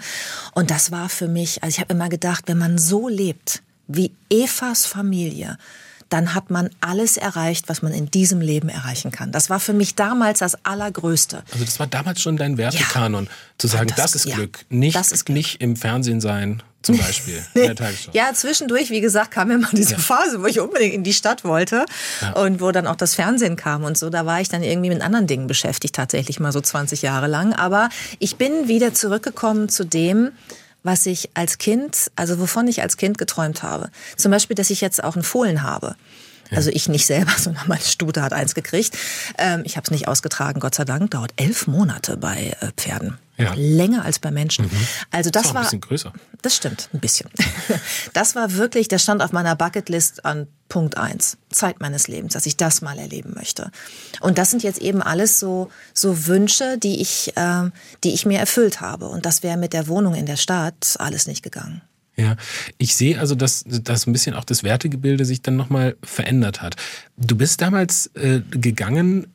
[0.54, 4.12] Und das war für mich, also ich habe immer gedacht, wenn man so lebt wie
[4.30, 5.58] Evas Familie,
[6.10, 9.32] dann hat man alles erreicht, was man in diesem Leben erreichen kann.
[9.32, 11.44] Das war für mich damals das Allergrößte.
[11.52, 13.32] Also das war damals schon dein Wertekanon, ja.
[13.58, 15.36] zu sagen, das, das, ist ja, Glück, nicht, das ist Glück.
[15.38, 17.44] nicht im Fernsehen sein, zum Beispiel
[17.76, 18.12] Tagesschau.
[18.14, 19.98] Ja, zwischendurch, wie gesagt, kam immer diese ja.
[19.98, 21.86] Phase, wo ich unbedingt in die Stadt wollte
[22.22, 22.34] ja.
[22.34, 24.12] und wo dann auch das Fernsehen kam und so.
[24.12, 27.54] Da war ich dann irgendwie mit anderen Dingen beschäftigt, tatsächlich mal so 20 Jahre lang.
[27.54, 27.90] Aber
[28.20, 30.32] ich bin wieder zurückgekommen zu dem,
[30.86, 33.90] was ich als Kind, also wovon ich als Kind geträumt habe.
[34.16, 35.96] Zum Beispiel, dass ich jetzt auch einen Fohlen habe.
[36.52, 36.58] Ja.
[36.58, 38.96] Also ich nicht selber, sondern meine Stute hat eins gekriegt.
[39.38, 41.12] Ähm, ich habe es nicht ausgetragen, Gott sei Dank.
[41.12, 43.18] Dauert elf Monate bei äh, Pferden.
[43.38, 43.54] Ja.
[43.56, 44.66] Länger als bei Menschen.
[44.66, 44.88] Mhm.
[45.12, 46.14] Also das, das war ein bisschen größer.
[46.42, 47.30] Das stimmt, ein bisschen.
[48.14, 51.38] Das war wirklich, das stand auf meiner Bucketlist an Punkt eins.
[51.50, 53.72] Zeit meines Lebens, dass ich das mal erleben möchte.
[54.20, 57.70] Und das sind jetzt eben alles so so Wünsche, die ich, äh,
[58.04, 59.08] die ich mir erfüllt habe.
[59.08, 61.82] Und das wäre mit der Wohnung in der Stadt alles nicht gegangen.
[62.18, 62.38] Ja,
[62.78, 66.76] ich sehe also, dass, dass ein bisschen auch das Wertegebilde sich dann nochmal verändert hat.
[67.18, 69.28] Du bist damals äh, gegangen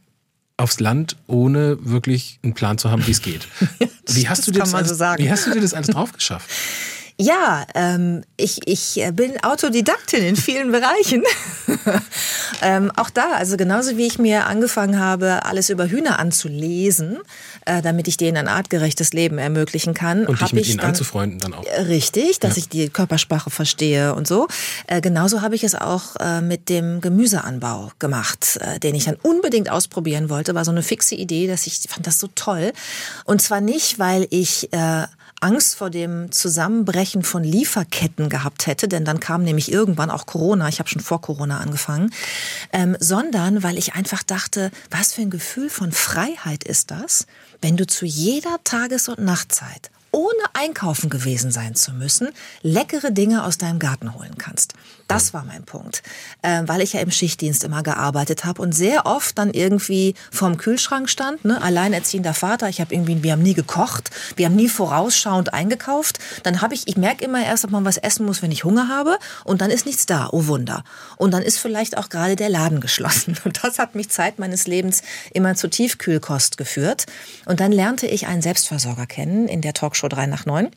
[0.57, 3.49] aufs Land, ohne wirklich einen Plan zu haben, wie es geht.
[4.13, 6.51] Wie hast, du dir das alles, so wie hast du dir das alles drauf geschafft?
[7.21, 11.23] Ja, ähm, ich, ich bin Autodidaktin in vielen Bereichen.
[12.63, 17.19] ähm, auch da, also genauso wie ich mir angefangen habe, alles über Hühner anzulesen,
[17.67, 20.25] äh, damit ich denen ein artgerechtes Leben ermöglichen kann.
[20.25, 21.65] Und dich mit ich ihnen dann, anzufreunden dann auch.
[21.87, 22.63] Richtig, dass ja.
[22.63, 24.49] ich die Körpersprache verstehe und so.
[24.87, 29.17] Äh, genauso habe ich es auch äh, mit dem Gemüseanbau gemacht, äh, den ich dann
[29.17, 30.55] unbedingt ausprobieren wollte.
[30.55, 32.73] War so eine fixe Idee, dass ich fand das so toll.
[33.27, 35.05] Und zwar nicht, weil ich äh,
[35.41, 40.69] Angst vor dem Zusammenbrechen von Lieferketten gehabt hätte, denn dann kam nämlich irgendwann auch Corona,
[40.69, 42.13] ich habe schon vor Corona angefangen,
[42.73, 47.27] ähm, sondern weil ich einfach dachte, was für ein Gefühl von Freiheit ist das,
[47.63, 52.31] wenn du zu jeder Tages- und Nachtzeit ohne einkaufen gewesen sein zu müssen,
[52.63, 54.75] leckere Dinge aus deinem Garten holen kannst.
[55.11, 56.05] Das war mein Punkt,
[56.43, 60.57] äh, weil ich ja im Schichtdienst immer gearbeitet habe und sehr oft dann irgendwie vorm
[60.57, 61.61] Kühlschrank stand, ne?
[61.61, 62.69] alleinerziehender Vater.
[62.69, 66.21] Ich habe irgendwie, wir haben nie gekocht, wir haben nie vorausschauend eingekauft.
[66.45, 68.87] Dann habe ich, ich merke immer erst, ob man was essen muss, wenn ich Hunger
[68.87, 70.29] habe, und dann ist nichts da.
[70.31, 70.85] Oh Wunder.
[71.17, 73.37] Und dann ist vielleicht auch gerade der Laden geschlossen.
[73.45, 77.07] Und das hat mich Zeit meines Lebens immer zu Tiefkühlkost geführt.
[77.47, 80.71] Und dann lernte ich einen Selbstversorger kennen in der Talkshow 3 nach 9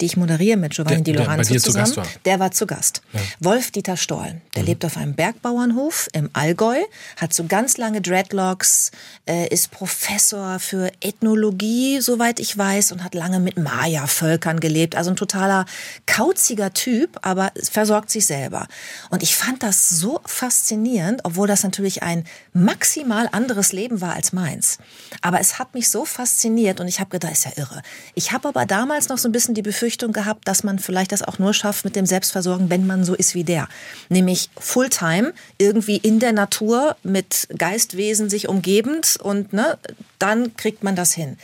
[0.00, 1.96] die ich moderiere mit Giovanni Di Lorenzo zusammen.
[1.96, 2.06] War.
[2.24, 3.02] Der war zu Gast.
[3.12, 3.20] Ja.
[3.40, 4.40] Wolf Dieter Stoll.
[4.54, 4.68] Der mhm.
[4.68, 6.78] lebt auf einem Bergbauernhof im Allgäu,
[7.16, 8.90] hat so ganz lange Dreadlocks,
[9.26, 14.96] äh, ist Professor für Ethnologie, soweit ich weiß, und hat lange mit Maya-Völkern gelebt.
[14.96, 15.66] Also ein totaler
[16.06, 18.66] kauziger Typ, aber versorgt sich selber.
[19.10, 24.32] Und ich fand das so faszinierend, obwohl das natürlich ein maximal anderes Leben war als
[24.32, 24.78] meins.
[25.22, 27.82] Aber es hat mich so fasziniert und ich habe gedacht, ist ja irre.
[28.14, 31.22] Ich habe aber damals noch so ein bisschen die Befürchtung gehabt, dass man vielleicht das
[31.22, 33.68] auch nur schafft mit dem Selbstversorgen, wenn man so ist wie der.
[34.08, 39.78] Nämlich Fulltime, irgendwie in der Natur mit Geistwesen sich umgebend und ne,
[40.18, 41.38] dann kriegt man das hin.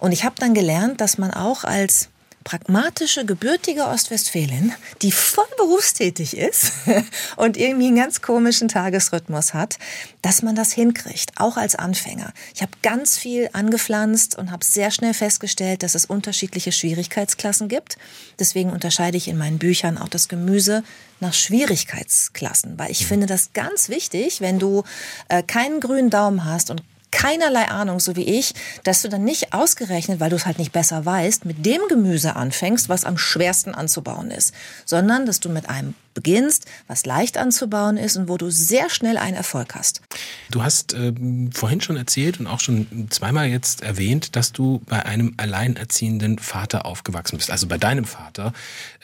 [0.00, 2.08] Und ich habe dann gelernt, dass man auch als
[2.48, 6.72] pragmatische, gebürtige Ostwestfälin, die voll berufstätig ist
[7.36, 9.76] und irgendwie einen ganz komischen Tagesrhythmus hat,
[10.22, 12.32] dass man das hinkriegt, auch als Anfänger.
[12.54, 17.98] Ich habe ganz viel angepflanzt und habe sehr schnell festgestellt, dass es unterschiedliche Schwierigkeitsklassen gibt.
[18.38, 20.84] Deswegen unterscheide ich in meinen Büchern auch das Gemüse
[21.20, 24.84] nach Schwierigkeitsklassen, weil ich finde das ganz wichtig, wenn du
[25.28, 29.52] äh, keinen grünen Daumen hast und keinerlei Ahnung, so wie ich, dass du dann nicht
[29.52, 33.74] ausgerechnet, weil du es halt nicht besser weißt, mit dem Gemüse anfängst, was am schwersten
[33.74, 38.50] anzubauen ist, sondern dass du mit einem beginnst, was leicht anzubauen ist und wo du
[38.50, 40.02] sehr schnell einen Erfolg hast.
[40.50, 41.12] Du hast äh,
[41.52, 46.86] vorhin schon erzählt und auch schon zweimal jetzt erwähnt, dass du bei einem alleinerziehenden Vater
[46.86, 47.52] aufgewachsen bist.
[47.52, 48.52] Also bei deinem Vater,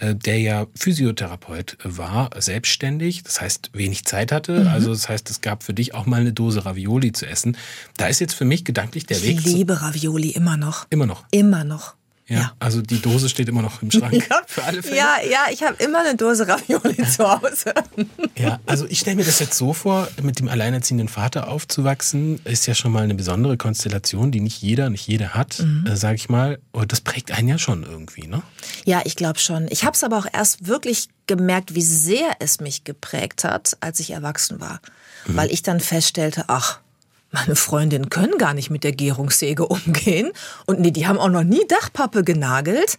[0.00, 4.62] äh, der ja Physiotherapeut war, selbstständig, das heißt wenig Zeit hatte.
[4.62, 4.66] Mhm.
[4.66, 7.56] Also das heißt, es gab für dich auch mal eine Dose Ravioli zu essen.
[7.96, 9.38] Da ist jetzt für mich gedanklich der ich Weg.
[9.38, 10.86] Ich liebe Ravioli immer noch.
[10.90, 11.24] Immer noch.
[11.30, 11.94] Immer noch.
[12.26, 14.14] Ja, ja, also die Dose steht immer noch im Schrank.
[14.30, 14.96] Ja, für alle Fälle.
[14.96, 17.74] Ja, ja, ich habe immer eine Dose Ravioli zu Hause.
[18.36, 22.66] Ja, also ich stelle mir das jetzt so vor, mit dem alleinerziehenden Vater aufzuwachsen, ist
[22.66, 25.86] ja schon mal eine besondere Konstellation, die nicht jeder, nicht jede hat, mhm.
[25.86, 26.60] äh, sage ich mal.
[26.72, 28.42] Und das prägt einen ja schon irgendwie, ne?
[28.86, 29.66] Ja, ich glaube schon.
[29.68, 34.00] Ich habe es aber auch erst wirklich gemerkt, wie sehr es mich geprägt hat, als
[34.00, 34.80] ich erwachsen war.
[35.26, 35.36] Mhm.
[35.36, 36.80] Weil ich dann feststellte, ach,
[37.34, 40.30] meine Freundinnen können gar nicht mit der Gärungssäge umgehen.
[40.66, 42.96] Und nee, die haben auch noch nie Dachpappe genagelt.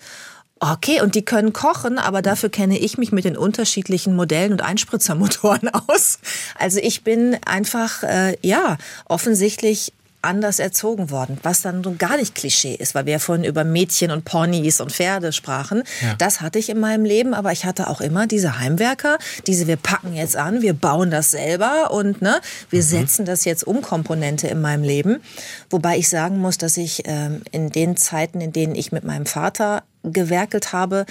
[0.59, 4.61] Okay, und die können kochen, aber dafür kenne ich mich mit den unterschiedlichen Modellen und
[4.61, 6.19] Einspritzermotoren aus.
[6.57, 9.91] Also ich bin einfach, äh, ja, offensichtlich
[10.25, 13.63] anders erzogen worden, was dann so gar nicht Klischee ist, weil wir ja vorhin über
[13.63, 15.83] Mädchen und Ponys und Pferde sprachen.
[16.01, 16.15] Ja.
[16.17, 19.77] Das hatte ich in meinem Leben, aber ich hatte auch immer diese Heimwerker, diese wir
[19.77, 22.87] packen jetzt an, wir bauen das selber und ne, wir mhm.
[22.87, 25.21] setzen das jetzt um Komponente in meinem Leben.
[25.69, 29.25] Wobei ich sagen muss, dass ich ähm, in den Zeiten, in denen ich mit meinem
[29.25, 31.05] Vater gewerkelt habe,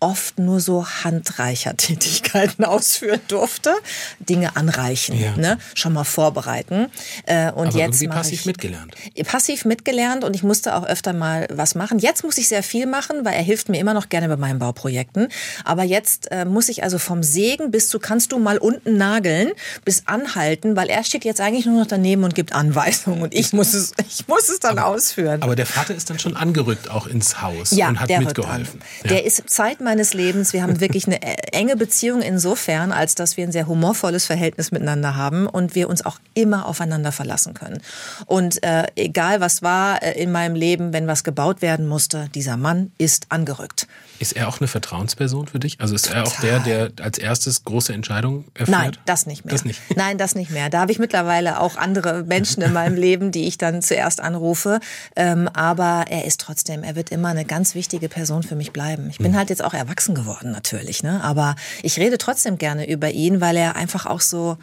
[0.00, 3.74] oft nur so Handreichertätigkeiten ausführen durfte,
[4.18, 5.36] Dinge anreichen, ja.
[5.36, 5.58] ne?
[5.74, 6.86] schon mal vorbereiten.
[7.26, 8.94] Äh, und Aber jetzt passiv ich, mitgelernt.
[9.26, 11.98] Passiv mitgelernt und ich musste auch öfter mal was machen.
[11.98, 14.58] Jetzt muss ich sehr viel machen, weil er hilft mir immer noch gerne bei meinen
[14.58, 15.28] Bauprojekten.
[15.64, 19.52] Aber jetzt äh, muss ich also vom Sägen bis zu kannst du mal unten nageln,
[19.84, 23.52] bis anhalten, weil er steht jetzt eigentlich nur noch daneben und gibt Anweisungen und ich
[23.52, 25.42] muss es, ich muss es dann aber, ausführen.
[25.42, 28.80] Aber der Vater ist dann schon angerückt auch ins Haus ja, und hat mitgeholfen.
[29.04, 29.10] Ja.
[29.10, 30.52] Der ist Zeit meines Lebens.
[30.52, 31.20] Wir haben wirklich eine
[31.52, 36.06] enge Beziehung insofern, als dass wir ein sehr humorvolles Verhältnis miteinander haben und wir uns
[36.06, 37.82] auch immer aufeinander verlassen können.
[38.26, 42.56] Und äh, egal was war äh, in meinem Leben, wenn was gebaut werden musste, dieser
[42.56, 43.88] Mann ist angerückt.
[44.20, 45.80] Ist er auch eine Vertrauensperson für dich?
[45.80, 46.22] Also ist Total.
[46.22, 48.68] er auch der, der als erstes große Entscheidungen erfährt?
[48.68, 49.52] Nein, das nicht mehr.
[49.52, 49.80] Das nicht.
[49.96, 50.70] Nein, das nicht mehr.
[50.70, 54.78] Da habe ich mittlerweile auch andere Menschen in meinem Leben, die ich dann zuerst anrufe.
[55.16, 59.08] Ähm, aber er ist trotzdem, er wird immer eine ganz wichtige Person für mich bleiben.
[59.10, 59.36] Ich bin mhm.
[59.36, 61.22] halt jetzt auch erwachsen geworden natürlich, ne?
[61.22, 64.56] Aber ich rede trotzdem gerne über ihn, weil er einfach auch so,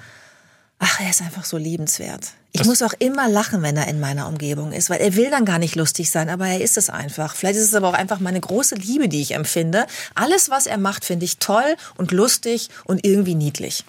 [0.80, 2.32] ach, er ist einfach so liebenswert.
[2.51, 5.30] Ich das muss auch immer lachen, wenn er in meiner Umgebung ist, weil er will
[5.30, 7.36] dann gar nicht lustig sein, aber er ist es einfach.
[7.36, 9.86] Vielleicht ist es aber auch einfach meine große Liebe, die ich empfinde.
[10.15, 13.84] Alles, was er macht, finde ich toll und lustig und irgendwie niedlich.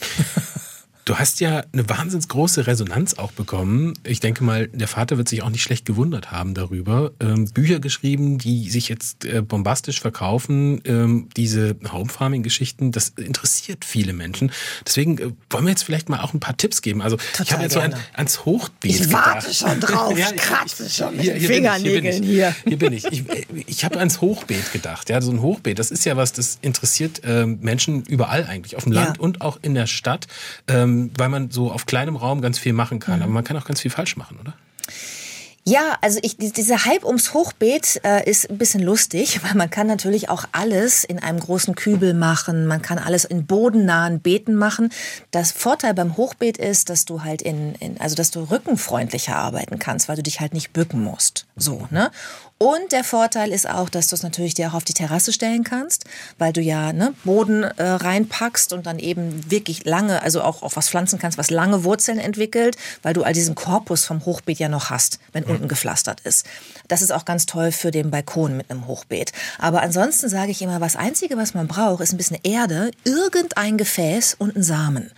[1.04, 3.94] Du hast ja eine wahnsinnig große Resonanz auch bekommen.
[4.04, 7.10] Ich denke mal, der Vater wird sich auch nicht schlecht gewundert haben darüber.
[7.18, 10.80] Ähm, Bücher geschrieben, die sich jetzt äh, bombastisch verkaufen.
[10.84, 14.52] Ähm, diese Homefarming-Geschichten, das interessiert viele Menschen.
[14.86, 17.02] Deswegen äh, wollen wir jetzt vielleicht mal auch ein paar Tipps geben.
[17.02, 17.96] Also Total ich habe jetzt gerne.
[17.96, 20.16] so ein, ans Hochbeet Ich warte schon drauf.
[20.16, 22.54] ja, ich kratze schon mit hier, hier Fingernägeln hier.
[22.64, 23.06] Hier bin ich.
[23.06, 23.24] Ich,
[23.66, 25.10] ich habe ans Hochbeet gedacht.
[25.10, 28.84] Ja, so ein Hochbeet, das ist ja was, das interessiert äh, Menschen überall eigentlich, auf
[28.84, 29.22] dem Land ja.
[29.22, 30.28] und auch in der Stadt.
[30.68, 33.18] Ähm, ähm, weil man so auf kleinem Raum ganz viel machen kann.
[33.18, 33.22] Mhm.
[33.22, 34.54] Aber man kann auch ganz viel falsch machen, oder?
[35.64, 39.86] Ja, also ich, dieser Hype ums Hochbeet äh, ist ein bisschen lustig, weil man kann
[39.86, 44.90] natürlich auch alles in einem großen Kübel machen, man kann alles in bodennahen Beeten machen.
[45.30, 49.78] Das Vorteil beim Hochbeet ist, dass du halt in, in also dass du rückenfreundlicher arbeiten
[49.78, 51.46] kannst, weil du dich halt nicht bücken musst.
[51.54, 52.10] So, ne?
[52.62, 55.64] Und der Vorteil ist auch, dass du es natürlich dir auch auf die Terrasse stellen
[55.64, 56.04] kannst,
[56.38, 60.76] weil du ja ne, Boden äh, reinpackst und dann eben wirklich lange, also auch auf
[60.76, 64.68] was pflanzen kannst, was lange Wurzeln entwickelt, weil du all diesen Korpus vom Hochbeet ja
[64.68, 66.46] noch hast, wenn unten gepflastert ist.
[66.86, 69.32] Das ist auch ganz toll für den Balkon mit einem Hochbeet.
[69.58, 73.76] Aber ansonsten sage ich immer, was Einzige, was man braucht, ist ein bisschen Erde, irgendein
[73.76, 75.10] Gefäß und ein Samen.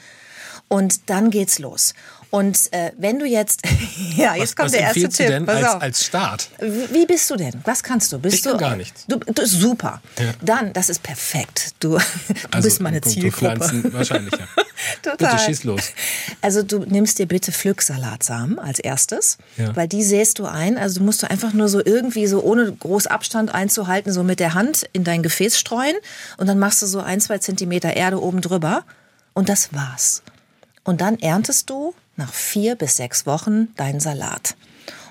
[0.75, 1.95] Und dann geht's los.
[2.31, 3.63] Und äh, wenn du jetzt,
[4.17, 5.27] ja, jetzt was, kommt was der erste Tipp.
[5.29, 6.49] Denn als, als Start?
[6.59, 7.55] Wie bist du denn?
[7.63, 8.19] Was kannst du?
[8.19, 9.05] Bist ich kann du, gar nichts.
[9.07, 10.03] Du, du super.
[10.19, 10.33] Ja.
[10.43, 11.75] Dann, das ist perfekt.
[11.79, 11.99] Du, du
[12.51, 13.37] also, bist meine Zielgruppe.
[13.37, 14.33] Pflanzen, wahrscheinlich.
[14.33, 14.49] Ja.
[15.01, 15.17] Total.
[15.17, 15.93] Bitte schieß los.
[16.41, 19.77] Also du nimmst dir bitte Pflücksalatsamen als erstes, ja.
[19.77, 20.77] weil die säst du ein.
[20.77, 24.41] Also du musst du einfach nur so irgendwie so ohne groß Abstand einzuhalten, so mit
[24.41, 25.95] der Hand in dein Gefäß streuen
[26.37, 28.83] und dann machst du so ein, zwei Zentimeter Erde oben drüber
[29.35, 30.25] und das war's.
[30.85, 34.55] Und dann erntest du nach vier bis sechs Wochen deinen Salat.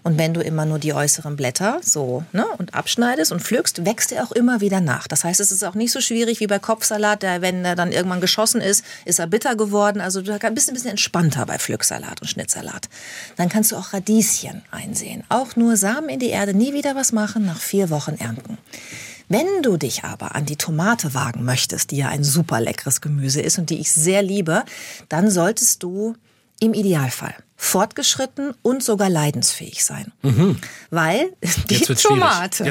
[0.03, 4.11] Und wenn du immer nur die äußeren Blätter so ne, und abschneidest und pflückst, wächst
[4.11, 5.07] er auch immer wieder nach.
[5.07, 7.93] Das heißt, es ist auch nicht so schwierig wie bei Kopfsalat, der, wenn er dann
[7.93, 10.01] irgendwann geschossen ist, ist er bitter geworden.
[10.01, 12.89] Also du bist ein bisschen entspannter bei Pflücksalat und Schnittsalat.
[13.37, 15.23] Dann kannst du auch Radieschen einsehen.
[15.29, 18.57] Auch nur Samen in die Erde, nie wieder was machen, nach vier Wochen ernten.
[19.33, 23.41] Wenn du dich aber an die Tomate wagen möchtest, die ja ein super leckeres Gemüse
[23.41, 24.63] ist und die ich sehr liebe,
[25.09, 26.15] dann solltest du
[26.59, 30.11] im Idealfall fortgeschritten und sogar leidensfähig sein.
[30.21, 30.59] Mhm.
[30.91, 31.33] Weil
[31.67, 32.63] die Jetzt Tomate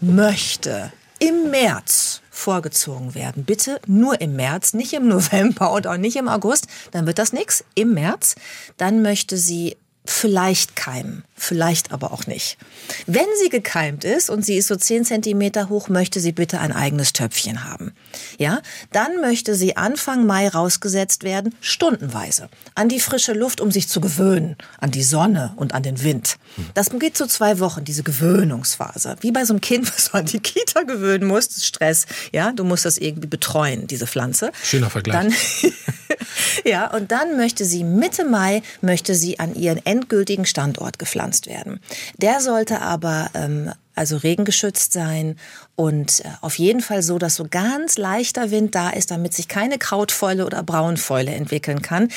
[0.00, 3.44] möchte im März vorgezogen werden.
[3.44, 6.66] Bitte nur im März, nicht im November und auch nicht im August.
[6.90, 7.64] Dann wird das nichts.
[7.76, 8.34] Im März.
[8.78, 9.76] Dann möchte sie
[10.06, 12.58] vielleicht keimen, vielleicht aber auch nicht.
[13.06, 16.72] Wenn sie gekeimt ist und sie ist so 10 Zentimeter hoch, möchte sie bitte ein
[16.72, 17.92] eigenes Töpfchen haben.
[18.38, 18.60] Ja,
[18.92, 24.02] dann möchte sie Anfang Mai rausgesetzt werden, stundenweise, an die frische Luft, um sich zu
[24.02, 26.36] gewöhnen, an die Sonne und an den Wind.
[26.74, 29.16] Das geht so zwei Wochen, diese Gewöhnungsphase.
[29.20, 32.06] Wie bei so einem Kind, was du an die Kita gewöhnen musst, Stress.
[32.32, 34.52] Ja, du musst das irgendwie betreuen, diese Pflanze.
[34.62, 35.14] Schöner Vergleich.
[35.14, 35.34] Dann,
[36.64, 41.80] ja, und dann möchte sie Mitte Mai möchte sie an ihren endgültigen Standort gepflanzt werden.
[42.18, 45.36] Der sollte aber ähm, also regengeschützt sein
[45.76, 49.46] und äh, auf jeden Fall so, dass so ganz leichter Wind da ist, damit sich
[49.46, 52.08] keine Krautfäule oder Braunfäule entwickeln kann.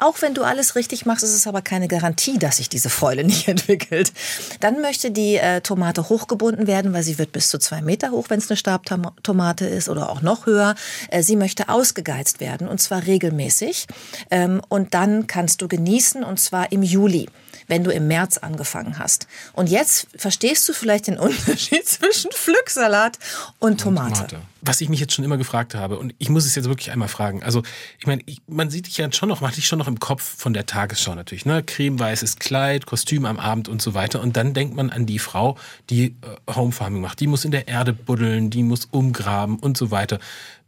[0.00, 3.22] Auch wenn du alles richtig machst, ist es aber keine Garantie, dass sich diese Fäule
[3.30, 4.12] nicht entwickelt.
[4.60, 8.30] Dann möchte die äh, Tomate hochgebunden werden, weil sie wird bis zu zwei Meter hoch,
[8.30, 10.74] wenn es eine Stabtomate ist oder auch noch höher.
[11.10, 13.86] Äh, sie möchte ausgegeizt werden und zwar regelmäßig.
[14.30, 17.28] Ähm, und dann kannst du genießen und zwar im Juli
[17.70, 19.28] wenn du im März angefangen hast.
[19.52, 23.18] Und jetzt verstehst du vielleicht den Unterschied zwischen Pflücksalat
[23.60, 24.08] und Tomate.
[24.08, 24.46] Und Tomate.
[24.62, 27.08] Was ich mich jetzt schon immer gefragt habe, und ich muss es jetzt wirklich einmal
[27.08, 27.42] fragen.
[27.42, 27.62] Also,
[27.98, 30.00] ich meine, ich, man sieht dich ja schon noch, man hat dich schon noch im
[30.00, 31.62] Kopf von der Tagesschau natürlich, ne?
[31.62, 34.20] Cremeweißes Kleid, Kostüm am Abend und so weiter.
[34.20, 35.56] Und dann denkt man an die Frau,
[35.88, 36.16] die
[36.48, 37.20] äh, Homefarming macht.
[37.20, 40.18] Die muss in der Erde buddeln, die muss umgraben und so weiter.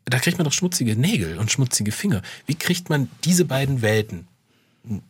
[0.04, 2.22] Da kriegt man doch schmutzige Nägel und schmutzige Finger.
[2.46, 4.26] Wie kriegt man diese beiden Welten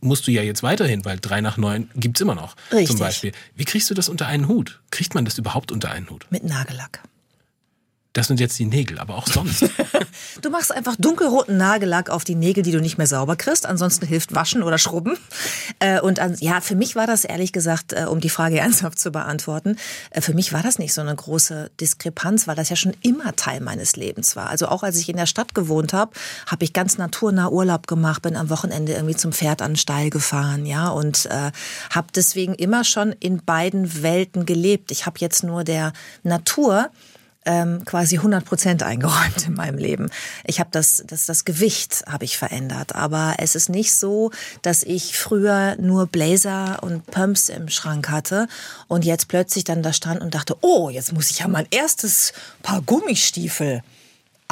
[0.00, 2.56] musst du ja jetzt weiterhin, weil drei nach neun gibt's immer noch.
[2.70, 2.88] Richtig.
[2.88, 3.32] Zum Beispiel.
[3.56, 4.80] Wie kriegst du das unter einen Hut?
[4.90, 6.26] Kriegt man das überhaupt unter einen Hut?
[6.30, 7.02] Mit Nagellack.
[8.14, 9.64] Das sind jetzt die Nägel, aber auch sonst.
[10.42, 13.64] du machst einfach dunkelroten Nagellack auf die Nägel, die du nicht mehr sauber kriegst.
[13.64, 15.16] Ansonsten hilft Waschen oder Schrubben.
[15.79, 19.12] Äh, und ja, für mich war das ehrlich gesagt, äh, um die Frage ernsthaft zu
[19.12, 19.77] beantworten,
[20.11, 23.35] äh, für mich war das nicht so eine große Diskrepanz, weil das ja schon immer
[23.35, 24.51] Teil meines Lebens war.
[24.51, 26.12] Also auch als ich in der Stadt gewohnt habe,
[26.46, 30.11] habe ich ganz naturnah Urlaub gemacht, bin am Wochenende irgendwie zum Pferd an den Stall
[30.11, 31.51] gefahren, ja, und äh,
[31.90, 34.90] habe deswegen immer schon in beiden Welten gelebt.
[34.90, 36.90] Ich habe jetzt nur der Natur
[37.44, 40.11] ähm, quasi 100 Prozent eingeräumt in meinem Leben.
[40.44, 44.31] Ich habe das, das, das Gewicht habe ich verändert, aber es ist nicht so,
[44.62, 48.48] dass ich früher nur Blazer und Pumps im Schrank hatte
[48.88, 52.33] und jetzt plötzlich dann da stand und dachte, oh, jetzt muss ich ja mein erstes
[52.62, 53.83] Paar Gummistiefel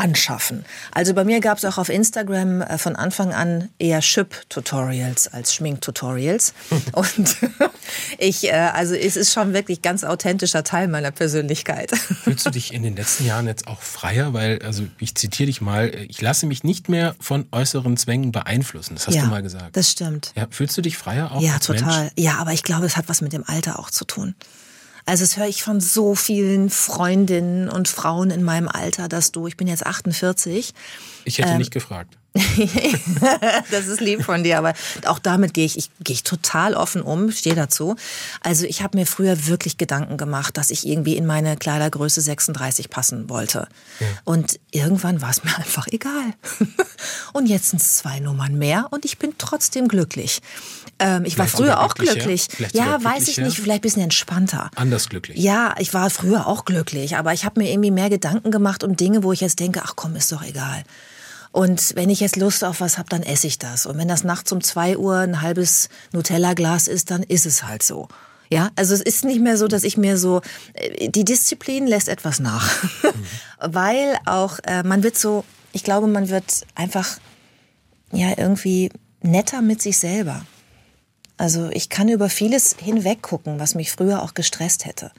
[0.00, 0.64] anschaffen.
[0.92, 5.54] Also bei mir gab es auch auf Instagram äh, von Anfang an eher Schip-Tutorials als
[5.54, 6.54] Schmink-Tutorials.
[6.92, 7.36] Und
[8.18, 11.90] ich, äh, also es ist schon wirklich ganz authentischer Teil meiner Persönlichkeit.
[12.24, 14.32] Fühlst du dich in den letzten Jahren jetzt auch freier?
[14.32, 18.94] Weil, also ich zitiere dich mal, ich lasse mich nicht mehr von äußeren Zwängen beeinflussen.
[18.94, 19.76] Das hast ja, du mal gesagt.
[19.76, 20.32] Das stimmt.
[20.34, 21.42] Ja, fühlst du dich freier auch?
[21.42, 22.04] Ja, total.
[22.04, 22.12] Mensch?
[22.16, 24.34] Ja, aber ich glaube, es hat was mit dem Alter auch zu tun.
[25.10, 29.48] Also das höre ich von so vielen Freundinnen und Frauen in meinem Alter, dass du,
[29.48, 30.72] ich bin jetzt 48.
[31.24, 32.16] Ich hätte ähm, nicht gefragt.
[33.72, 34.74] das ist lieb von dir, aber
[35.06, 37.96] auch damit gehe ich, ich gehe ich total offen um, stehe dazu.
[38.40, 42.88] Also ich habe mir früher wirklich Gedanken gemacht, dass ich irgendwie in meine Kleidergröße 36
[42.88, 43.66] passen wollte.
[43.98, 44.06] Ja.
[44.22, 46.34] Und irgendwann war es mir einfach egal.
[47.32, 50.40] und jetzt sind es zwei Nummern mehr und ich bin trotzdem glücklich.
[51.00, 52.48] Ähm, ich vielleicht war früher auch glücklich.
[52.72, 54.70] Ja, weiß ich nicht, vielleicht ein bisschen entspannter.
[54.76, 55.38] Anders glücklich.
[55.38, 58.96] Ja, ich war früher auch glücklich, aber ich habe mir irgendwie mehr Gedanken gemacht um
[58.96, 60.84] Dinge, wo ich jetzt denke, ach komm, ist doch egal.
[61.52, 63.86] Und wenn ich jetzt Lust auf was habe, dann esse ich das.
[63.86, 67.82] Und wenn das nachts um zwei Uhr ein halbes Nutella-Glas ist, dann ist es halt
[67.82, 68.06] so.
[68.52, 70.42] Ja, also es ist nicht mehr so, dass ich mir so,
[70.74, 72.82] äh, die Disziplin lässt etwas nach.
[73.02, 73.24] Mhm.
[73.74, 77.18] Weil auch, äh, man wird so, ich glaube, man wird einfach,
[78.12, 78.90] ja, irgendwie
[79.22, 80.44] netter mit sich selber.
[81.40, 85.10] Also ich kann über vieles hinweggucken, was mich früher auch gestresst hätte.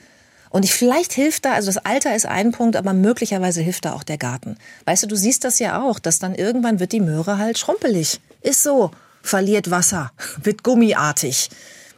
[0.52, 3.94] Und ich, vielleicht hilft da, also das Alter ist ein Punkt, aber möglicherweise hilft da
[3.94, 4.58] auch der Garten.
[4.86, 8.22] Weißt du, du siehst das ja auch, dass dann irgendwann wird die Möhre halt schrumpelig.
[8.42, 8.92] Ist so.
[9.24, 10.12] Verliert Wasser,
[10.44, 11.50] wird gummiartig.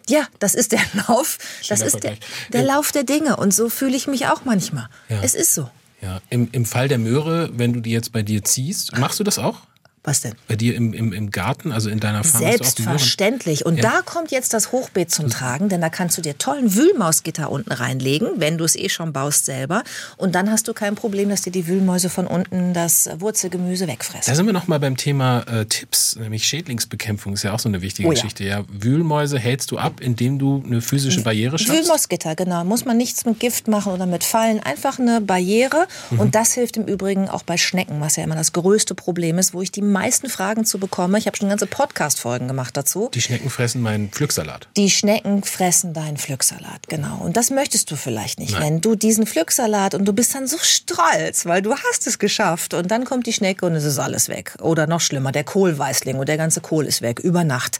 [0.07, 2.15] Ja, das ist der Lauf, das ist der,
[2.53, 3.35] der Lauf der Dinge.
[3.35, 4.87] Und so fühle ich mich auch manchmal.
[5.09, 5.19] Ja.
[5.21, 5.69] Es ist so.
[6.01, 9.25] Ja, im, im Fall der Möhre, wenn du die jetzt bei dir ziehst, machst du
[9.25, 9.63] das auch?
[10.05, 10.33] Was denn?
[10.49, 12.43] Bei dir im, im, im Garten, also in deiner Farm?
[12.43, 13.65] Selbstverständlich.
[13.65, 13.83] Und ja.
[13.83, 17.71] da kommt jetzt das Hochbeet zum Tragen, denn da kannst du dir tollen Wühlmausgitter unten
[17.71, 19.83] reinlegen, wenn du es eh schon baust selber.
[20.17, 24.29] Und dann hast du kein Problem, dass dir die Wühlmäuse von unten das Wurzelgemüse wegfressen.
[24.29, 27.81] Da sind wir nochmal beim Thema äh, Tipps, nämlich Schädlingsbekämpfung ist ja auch so eine
[27.81, 28.15] wichtige oh, ja.
[28.15, 28.43] Geschichte.
[28.43, 31.81] Ja, Wühlmäuse hältst du ab, indem du eine physische Barriere schaffst?
[31.81, 32.65] Wühlmausgitter, genau.
[32.65, 34.59] Muss man nichts mit Gift machen oder mit Fallen.
[34.59, 35.87] Einfach eine Barriere.
[36.09, 36.19] Mhm.
[36.19, 39.53] Und das hilft im Übrigen auch bei Schnecken, was ja immer das größte Problem ist,
[39.53, 41.17] wo ich die meisten Fragen zu bekomme.
[41.17, 43.09] Ich habe schon ganze Podcast-Folgen gemacht dazu.
[43.13, 44.67] Die Schnecken fressen meinen Pflücksalat.
[44.75, 47.19] Die Schnecken fressen deinen Pflücksalat, genau.
[47.23, 48.53] Und das möchtest du vielleicht nicht.
[48.53, 48.61] Nein.
[48.61, 52.73] Wenn du diesen Pflücksalat und du bist dann so stolz, weil du hast es geschafft
[52.73, 54.55] und dann kommt die Schnecke und es ist alles weg.
[54.59, 57.79] Oder noch schlimmer, der Kohlweißling und der ganze Kohl ist weg über Nacht.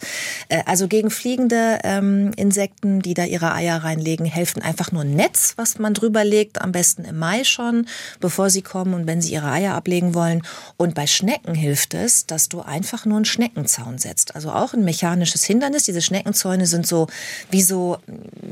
[0.50, 5.16] Äh, also gegen fliegende ähm, Insekten, die da ihre Eier reinlegen, helfen einfach nur ein
[5.16, 7.88] Netz, was man drüber legt, am besten im Mai schon,
[8.20, 10.44] bevor sie kommen und wenn sie ihre Eier ablegen wollen.
[10.78, 14.36] Und bei Schnecken hilft es, dass dass du einfach nur einen Schneckenzaun setzt.
[14.36, 15.84] Also auch ein mechanisches Hindernis.
[15.84, 17.08] Diese Schneckenzäune sind so
[17.50, 17.98] wie so,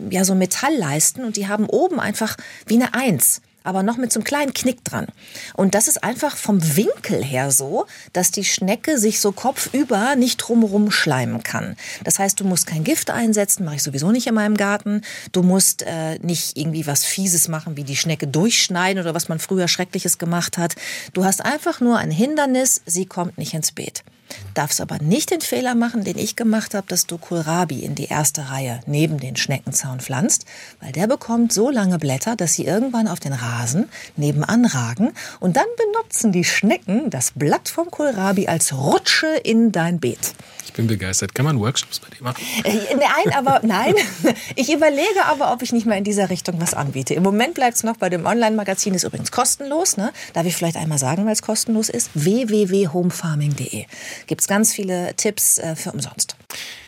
[0.10, 3.42] ja, so Metallleisten und die haben oben einfach wie eine Eins.
[3.64, 5.08] Aber noch mit so einem kleinen Knick dran.
[5.54, 10.38] Und das ist einfach vom Winkel her so, dass die Schnecke sich so kopfüber nicht
[10.38, 11.76] drumherum schleimen kann.
[12.04, 15.02] Das heißt, du musst kein Gift einsetzen, mache ich sowieso nicht in meinem Garten.
[15.32, 19.40] Du musst äh, nicht irgendwie was Fieses machen, wie die Schnecke durchschneiden oder was man
[19.40, 20.76] früher Schreckliches gemacht hat.
[21.14, 24.04] Du hast einfach nur ein Hindernis, sie kommt nicht ins Beet.
[24.54, 28.06] Darfst aber nicht den Fehler machen, den ich gemacht habe, dass du Kohlrabi in die
[28.06, 30.46] erste Reihe neben den Schneckenzaun pflanzt,
[30.80, 33.51] weil der bekommt so lange Blätter, dass sie irgendwann auf den Rasen
[34.16, 40.00] nebenan ragen und dann benutzen die Schnecken das Blatt vom Kohlrabi als Rutsche in dein
[40.00, 40.34] Beet.
[40.72, 41.36] Ich bin begeistert.
[41.36, 42.42] Kann man Workshops bei dir machen?
[42.64, 43.94] Äh, nein, aber nein.
[44.56, 47.14] Ich überlege aber, ob ich nicht mal in dieser Richtung was anbiete.
[47.14, 49.98] Im Moment bleibt es noch bei dem Online-Magazin, ist übrigens kostenlos.
[49.98, 50.14] Ne?
[50.32, 52.10] Darf ich vielleicht einmal sagen, weil es kostenlos ist?
[52.14, 53.86] www.homefarming.de.
[54.28, 56.38] Gibt es ganz viele Tipps äh, für umsonst.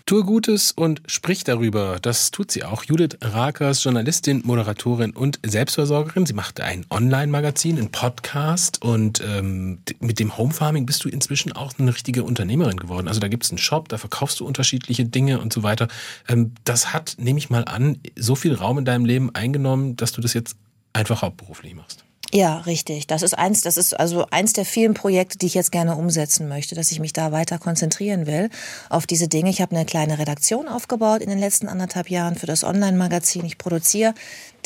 [0.05, 1.97] Tue Gutes und sprich darüber.
[2.01, 2.84] Das tut sie auch.
[2.84, 6.26] Judith Rakers, Journalistin, Moderatorin und Selbstversorgerin.
[6.26, 11.53] Sie macht ein Online-Magazin, einen Podcast und ähm, mit dem Home Farming bist du inzwischen
[11.53, 13.07] auch eine richtige Unternehmerin geworden.
[13.07, 15.88] Also da gibt es einen Shop, da verkaufst du unterschiedliche Dinge und so weiter.
[16.28, 20.11] Ähm, das hat, nehme ich mal an, so viel Raum in deinem Leben eingenommen, dass
[20.11, 20.57] du das jetzt
[20.91, 22.03] einfach hauptberuflich machst.
[22.36, 23.05] Ja, richtig.
[23.05, 26.47] Das ist eins, das ist also eins der vielen Projekte, die ich jetzt gerne umsetzen
[26.47, 28.49] möchte, dass ich mich da weiter konzentrieren will
[28.89, 29.51] auf diese Dinge.
[29.51, 33.45] Ich habe eine kleine Redaktion aufgebaut in den letzten anderthalb Jahren für das Online-Magazin.
[33.45, 34.15] Ich produziere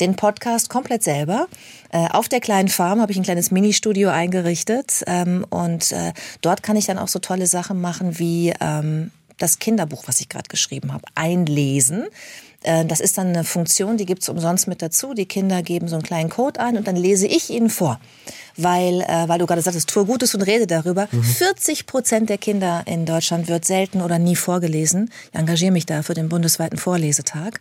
[0.00, 1.46] den Podcast komplett selber.
[1.92, 6.62] Äh, auf der kleinen Farm habe ich ein kleines Ministudio eingerichtet ähm, und äh, dort
[6.62, 10.48] kann ich dann auch so tolle Sachen machen wie ähm, das Kinderbuch, was ich gerade
[10.48, 12.06] geschrieben habe, einlesen.
[12.62, 15.14] Äh, das ist dann eine Funktion, die gibt's umsonst mit dazu.
[15.14, 18.00] Die Kinder geben so einen kleinen Code ein und dann lese ich ihnen vor
[18.58, 21.08] weil, äh, weil du gerade sagtest, tue Gutes und rede darüber.
[21.10, 21.22] Mhm.
[21.22, 25.10] 40 Prozent der Kinder in Deutschland wird selten oder nie vorgelesen.
[25.32, 27.60] Ich engagiere mich da für den bundesweiten Vorlesetag.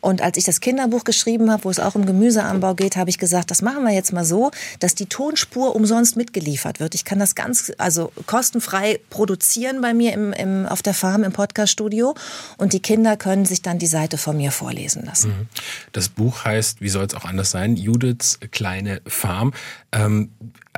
[0.00, 3.18] Und als ich das Kinderbuch geschrieben habe, wo es auch um Gemüseanbau geht, habe ich
[3.18, 6.94] gesagt, das machen wir jetzt mal so, dass die Tonspur umsonst mitgeliefert wird.
[6.94, 11.32] Ich kann das ganz, also kostenfrei produzieren bei mir im, im, auf der Farm im
[11.32, 12.14] Podcaststudio
[12.56, 15.30] und die Kinder können sich dann die Seite von mir vorlesen lassen.
[15.30, 15.48] Mhm.
[15.92, 19.52] Das Buch heißt, wie soll es auch anders sein, Judiths kleine Farm.
[19.92, 20.30] Ähm,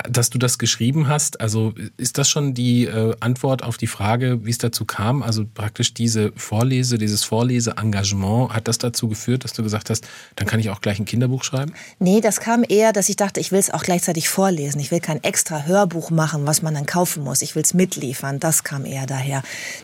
[0.08, 4.44] dass du das geschrieben hast, also ist das schon die äh, Antwort auf die Frage,
[4.44, 5.22] wie es dazu kam?
[5.22, 10.06] Also praktisch diese Vorlese, dieses Vorleseengagement, hat das dazu geführt, dass du gesagt hast,
[10.36, 11.74] dann kann ich auch gleich ein Kinderbuch schreiben?
[11.98, 14.80] Nee, das kam eher, dass ich dachte, ich will es auch gleichzeitig vorlesen.
[14.80, 17.42] Ich will kein extra Hörbuch machen, was man dann kaufen muss.
[17.42, 18.40] Ich will es mitliefern.
[18.40, 19.42] Das kam eher daher.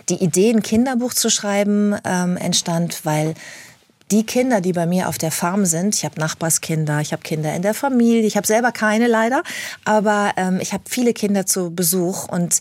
[0.08, 3.34] Die Idee, ein Kinderbuch zu schreiben, ähm, entstand, weil
[4.10, 7.54] die Kinder, die bei mir auf der Farm sind, ich habe Nachbarskinder, ich habe Kinder
[7.54, 9.42] in der Familie, ich habe selber keine leider,
[9.84, 12.60] aber ähm, ich habe viele Kinder zu Besuch und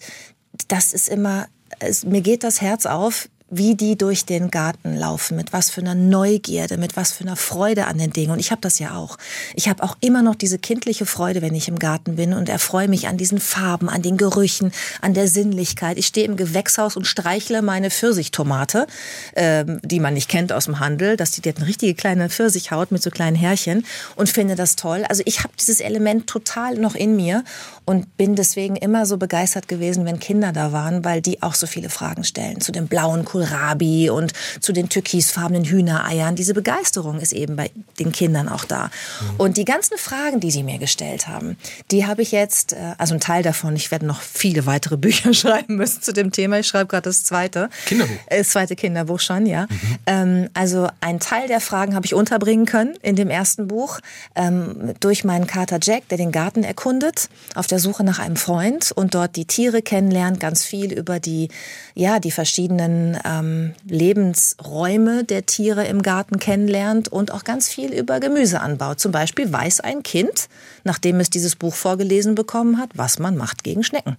[0.68, 1.48] das ist immer,
[1.80, 5.82] es, mir geht das Herz auf, wie die durch den Garten laufen, mit was für
[5.82, 8.32] einer Neugierde, mit was für einer Freude an den Dingen.
[8.32, 9.18] Und ich habe das ja auch.
[9.54, 12.88] Ich habe auch immer noch diese kindliche Freude, wenn ich im Garten bin und erfreue
[12.88, 14.72] mich an diesen Farben, an den Gerüchen,
[15.02, 16.00] an der Sinnlichkeit.
[16.00, 18.88] Ich stehe im Gewächshaus und streichle meine Pfirsichtomate,
[19.36, 21.16] ähm, die man nicht kennt aus dem Handel.
[21.16, 23.86] Das die hat eine richtige kleine Pfirsichhaut mit so kleinen Härchen
[24.16, 25.06] und finde das toll.
[25.08, 27.44] Also ich habe dieses Element total noch in mir
[27.86, 31.68] und bin deswegen immer so begeistert gewesen, wenn Kinder da waren, weil die auch so
[31.68, 36.36] viele Fragen stellen zu dem blauen Kohlrabi und zu den türkisfarbenen Hühnereiern.
[36.36, 38.86] Diese Begeisterung ist eben bei den Kindern auch da.
[38.86, 39.36] Mhm.
[39.38, 41.58] Und die ganzen Fragen, die sie mir gestellt haben,
[41.92, 45.34] die habe ich jetzt, äh, also ein Teil davon, ich werde noch viele weitere Bücher
[45.34, 46.60] schreiben müssen zu dem Thema.
[46.60, 47.70] Ich schreibe gerade das zweite.
[47.86, 48.16] Kinderbuch.
[48.28, 49.64] Äh, das zweite Kinderbuch schon, ja.
[49.64, 49.98] Mhm.
[50.06, 54.00] Ähm, also ein Teil der Fragen habe ich unterbringen können in dem ersten Buch
[54.36, 58.92] ähm, durch meinen Kater Jack, der den Garten erkundet, auf der Suche nach einem Freund
[58.92, 61.50] und dort die Tiere kennenlernt, ganz viel über die,
[61.94, 68.20] ja, die verschiedenen ähm, Lebensräume der Tiere im Garten kennenlernt und auch ganz viel über
[68.20, 68.96] Gemüseanbau.
[68.96, 70.48] Zum Beispiel weiß ein Kind,
[70.84, 74.18] nachdem es dieses Buch vorgelesen bekommen hat, was man macht gegen Schnecken.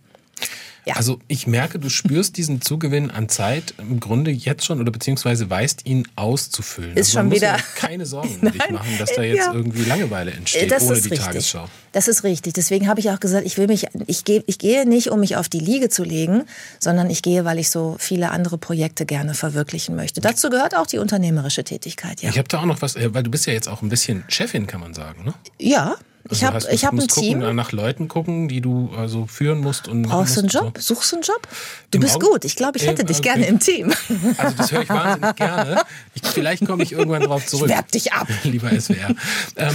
[0.87, 0.95] Ja.
[0.95, 5.51] Also ich merke, du spürst diesen Zugewinn an Zeit im Grunde jetzt schon oder beziehungsweise
[5.51, 6.97] weißt ihn auszufüllen.
[6.97, 7.57] Ist also schon wieder.
[7.75, 9.53] Keine Sorgen um dich machen, dass da jetzt ja.
[9.53, 11.19] irgendwie Langeweile entsteht das ohne die richtig.
[11.19, 11.69] Tagesschau.
[11.91, 12.53] Das ist richtig.
[12.53, 15.35] Deswegen habe ich auch gesagt, ich will mich, ich gehe, ich gehe nicht, um mich
[15.37, 16.45] auf die Liege zu legen,
[16.79, 20.21] sondern ich gehe, weil ich so viele andere Projekte gerne verwirklichen möchte.
[20.21, 22.23] Dazu gehört auch die unternehmerische Tätigkeit.
[22.23, 22.31] Ja.
[22.31, 24.23] Ich habe da auch noch was, äh, weil du bist ja jetzt auch ein bisschen
[24.29, 25.35] Chefin, kann man sagen, ne?
[25.59, 25.97] Ja,
[26.31, 27.41] ich also habe ich hab ein Team.
[27.41, 29.89] Gucken, nach Leuten gucken, die du also führen musst.
[29.89, 30.79] Und Brauchst du einen Job?
[30.79, 30.95] So.
[30.95, 31.49] Suchst du einen Job?
[31.91, 32.27] Du Im bist Augen?
[32.27, 32.45] gut.
[32.45, 33.29] Ich glaube, ich hätte äh, dich okay.
[33.29, 33.93] gerne im Team.
[34.37, 35.83] Also das höre ich wahnsinnig gerne.
[36.15, 37.69] Ich, vielleicht komme ich irgendwann drauf zurück.
[37.69, 38.29] Ich werb dich ab.
[38.45, 39.15] Lieber SWR.
[39.57, 39.75] ähm,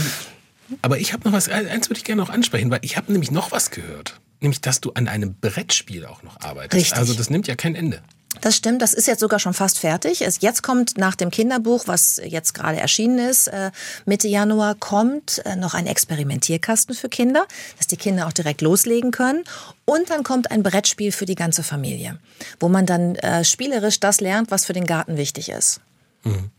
[0.81, 3.31] aber ich habe noch was, eins würde ich gerne noch ansprechen, weil ich habe nämlich
[3.31, 4.19] noch was gehört.
[4.39, 6.73] Nämlich, dass du an einem Brettspiel auch noch arbeitest.
[6.73, 6.97] Richtig.
[6.97, 8.01] Also das nimmt ja kein Ende.
[8.39, 10.21] Das stimmt, das ist jetzt sogar schon fast fertig.
[10.21, 13.71] Es, jetzt kommt nach dem Kinderbuch, was jetzt gerade erschienen ist, äh,
[14.05, 17.45] Mitte Januar, kommt äh, noch ein Experimentierkasten für Kinder,
[17.77, 19.43] dass die Kinder auch direkt loslegen können.
[19.85, 22.19] Und dann kommt ein Brettspiel für die ganze Familie,
[22.59, 25.81] wo man dann äh, spielerisch das lernt, was für den Garten wichtig ist.
[26.23, 26.51] Mhm.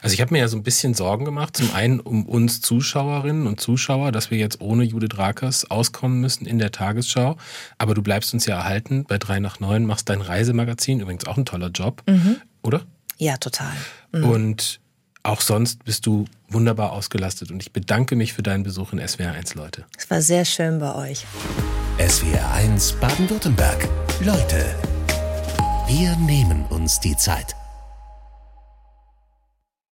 [0.00, 3.46] Also ich habe mir ja so ein bisschen Sorgen gemacht, zum einen um uns Zuschauerinnen
[3.46, 7.36] und Zuschauer, dass wir jetzt ohne Judith Rakers auskommen müssen in der Tagesschau.
[7.78, 11.36] Aber du bleibst uns ja erhalten bei 3 nach 9, machst dein Reisemagazin, übrigens auch
[11.36, 12.36] ein toller Job, mhm.
[12.62, 12.82] oder?
[13.18, 13.72] Ja, total.
[14.12, 14.24] Mhm.
[14.24, 14.80] Und
[15.22, 19.56] auch sonst bist du wunderbar ausgelastet und ich bedanke mich für deinen Besuch in SWR1,
[19.56, 19.84] Leute.
[19.98, 21.26] Es war sehr schön bei euch.
[21.98, 23.88] SWR1 Baden-Württemberg.
[24.24, 24.74] Leute,
[25.88, 27.56] wir nehmen uns die Zeit.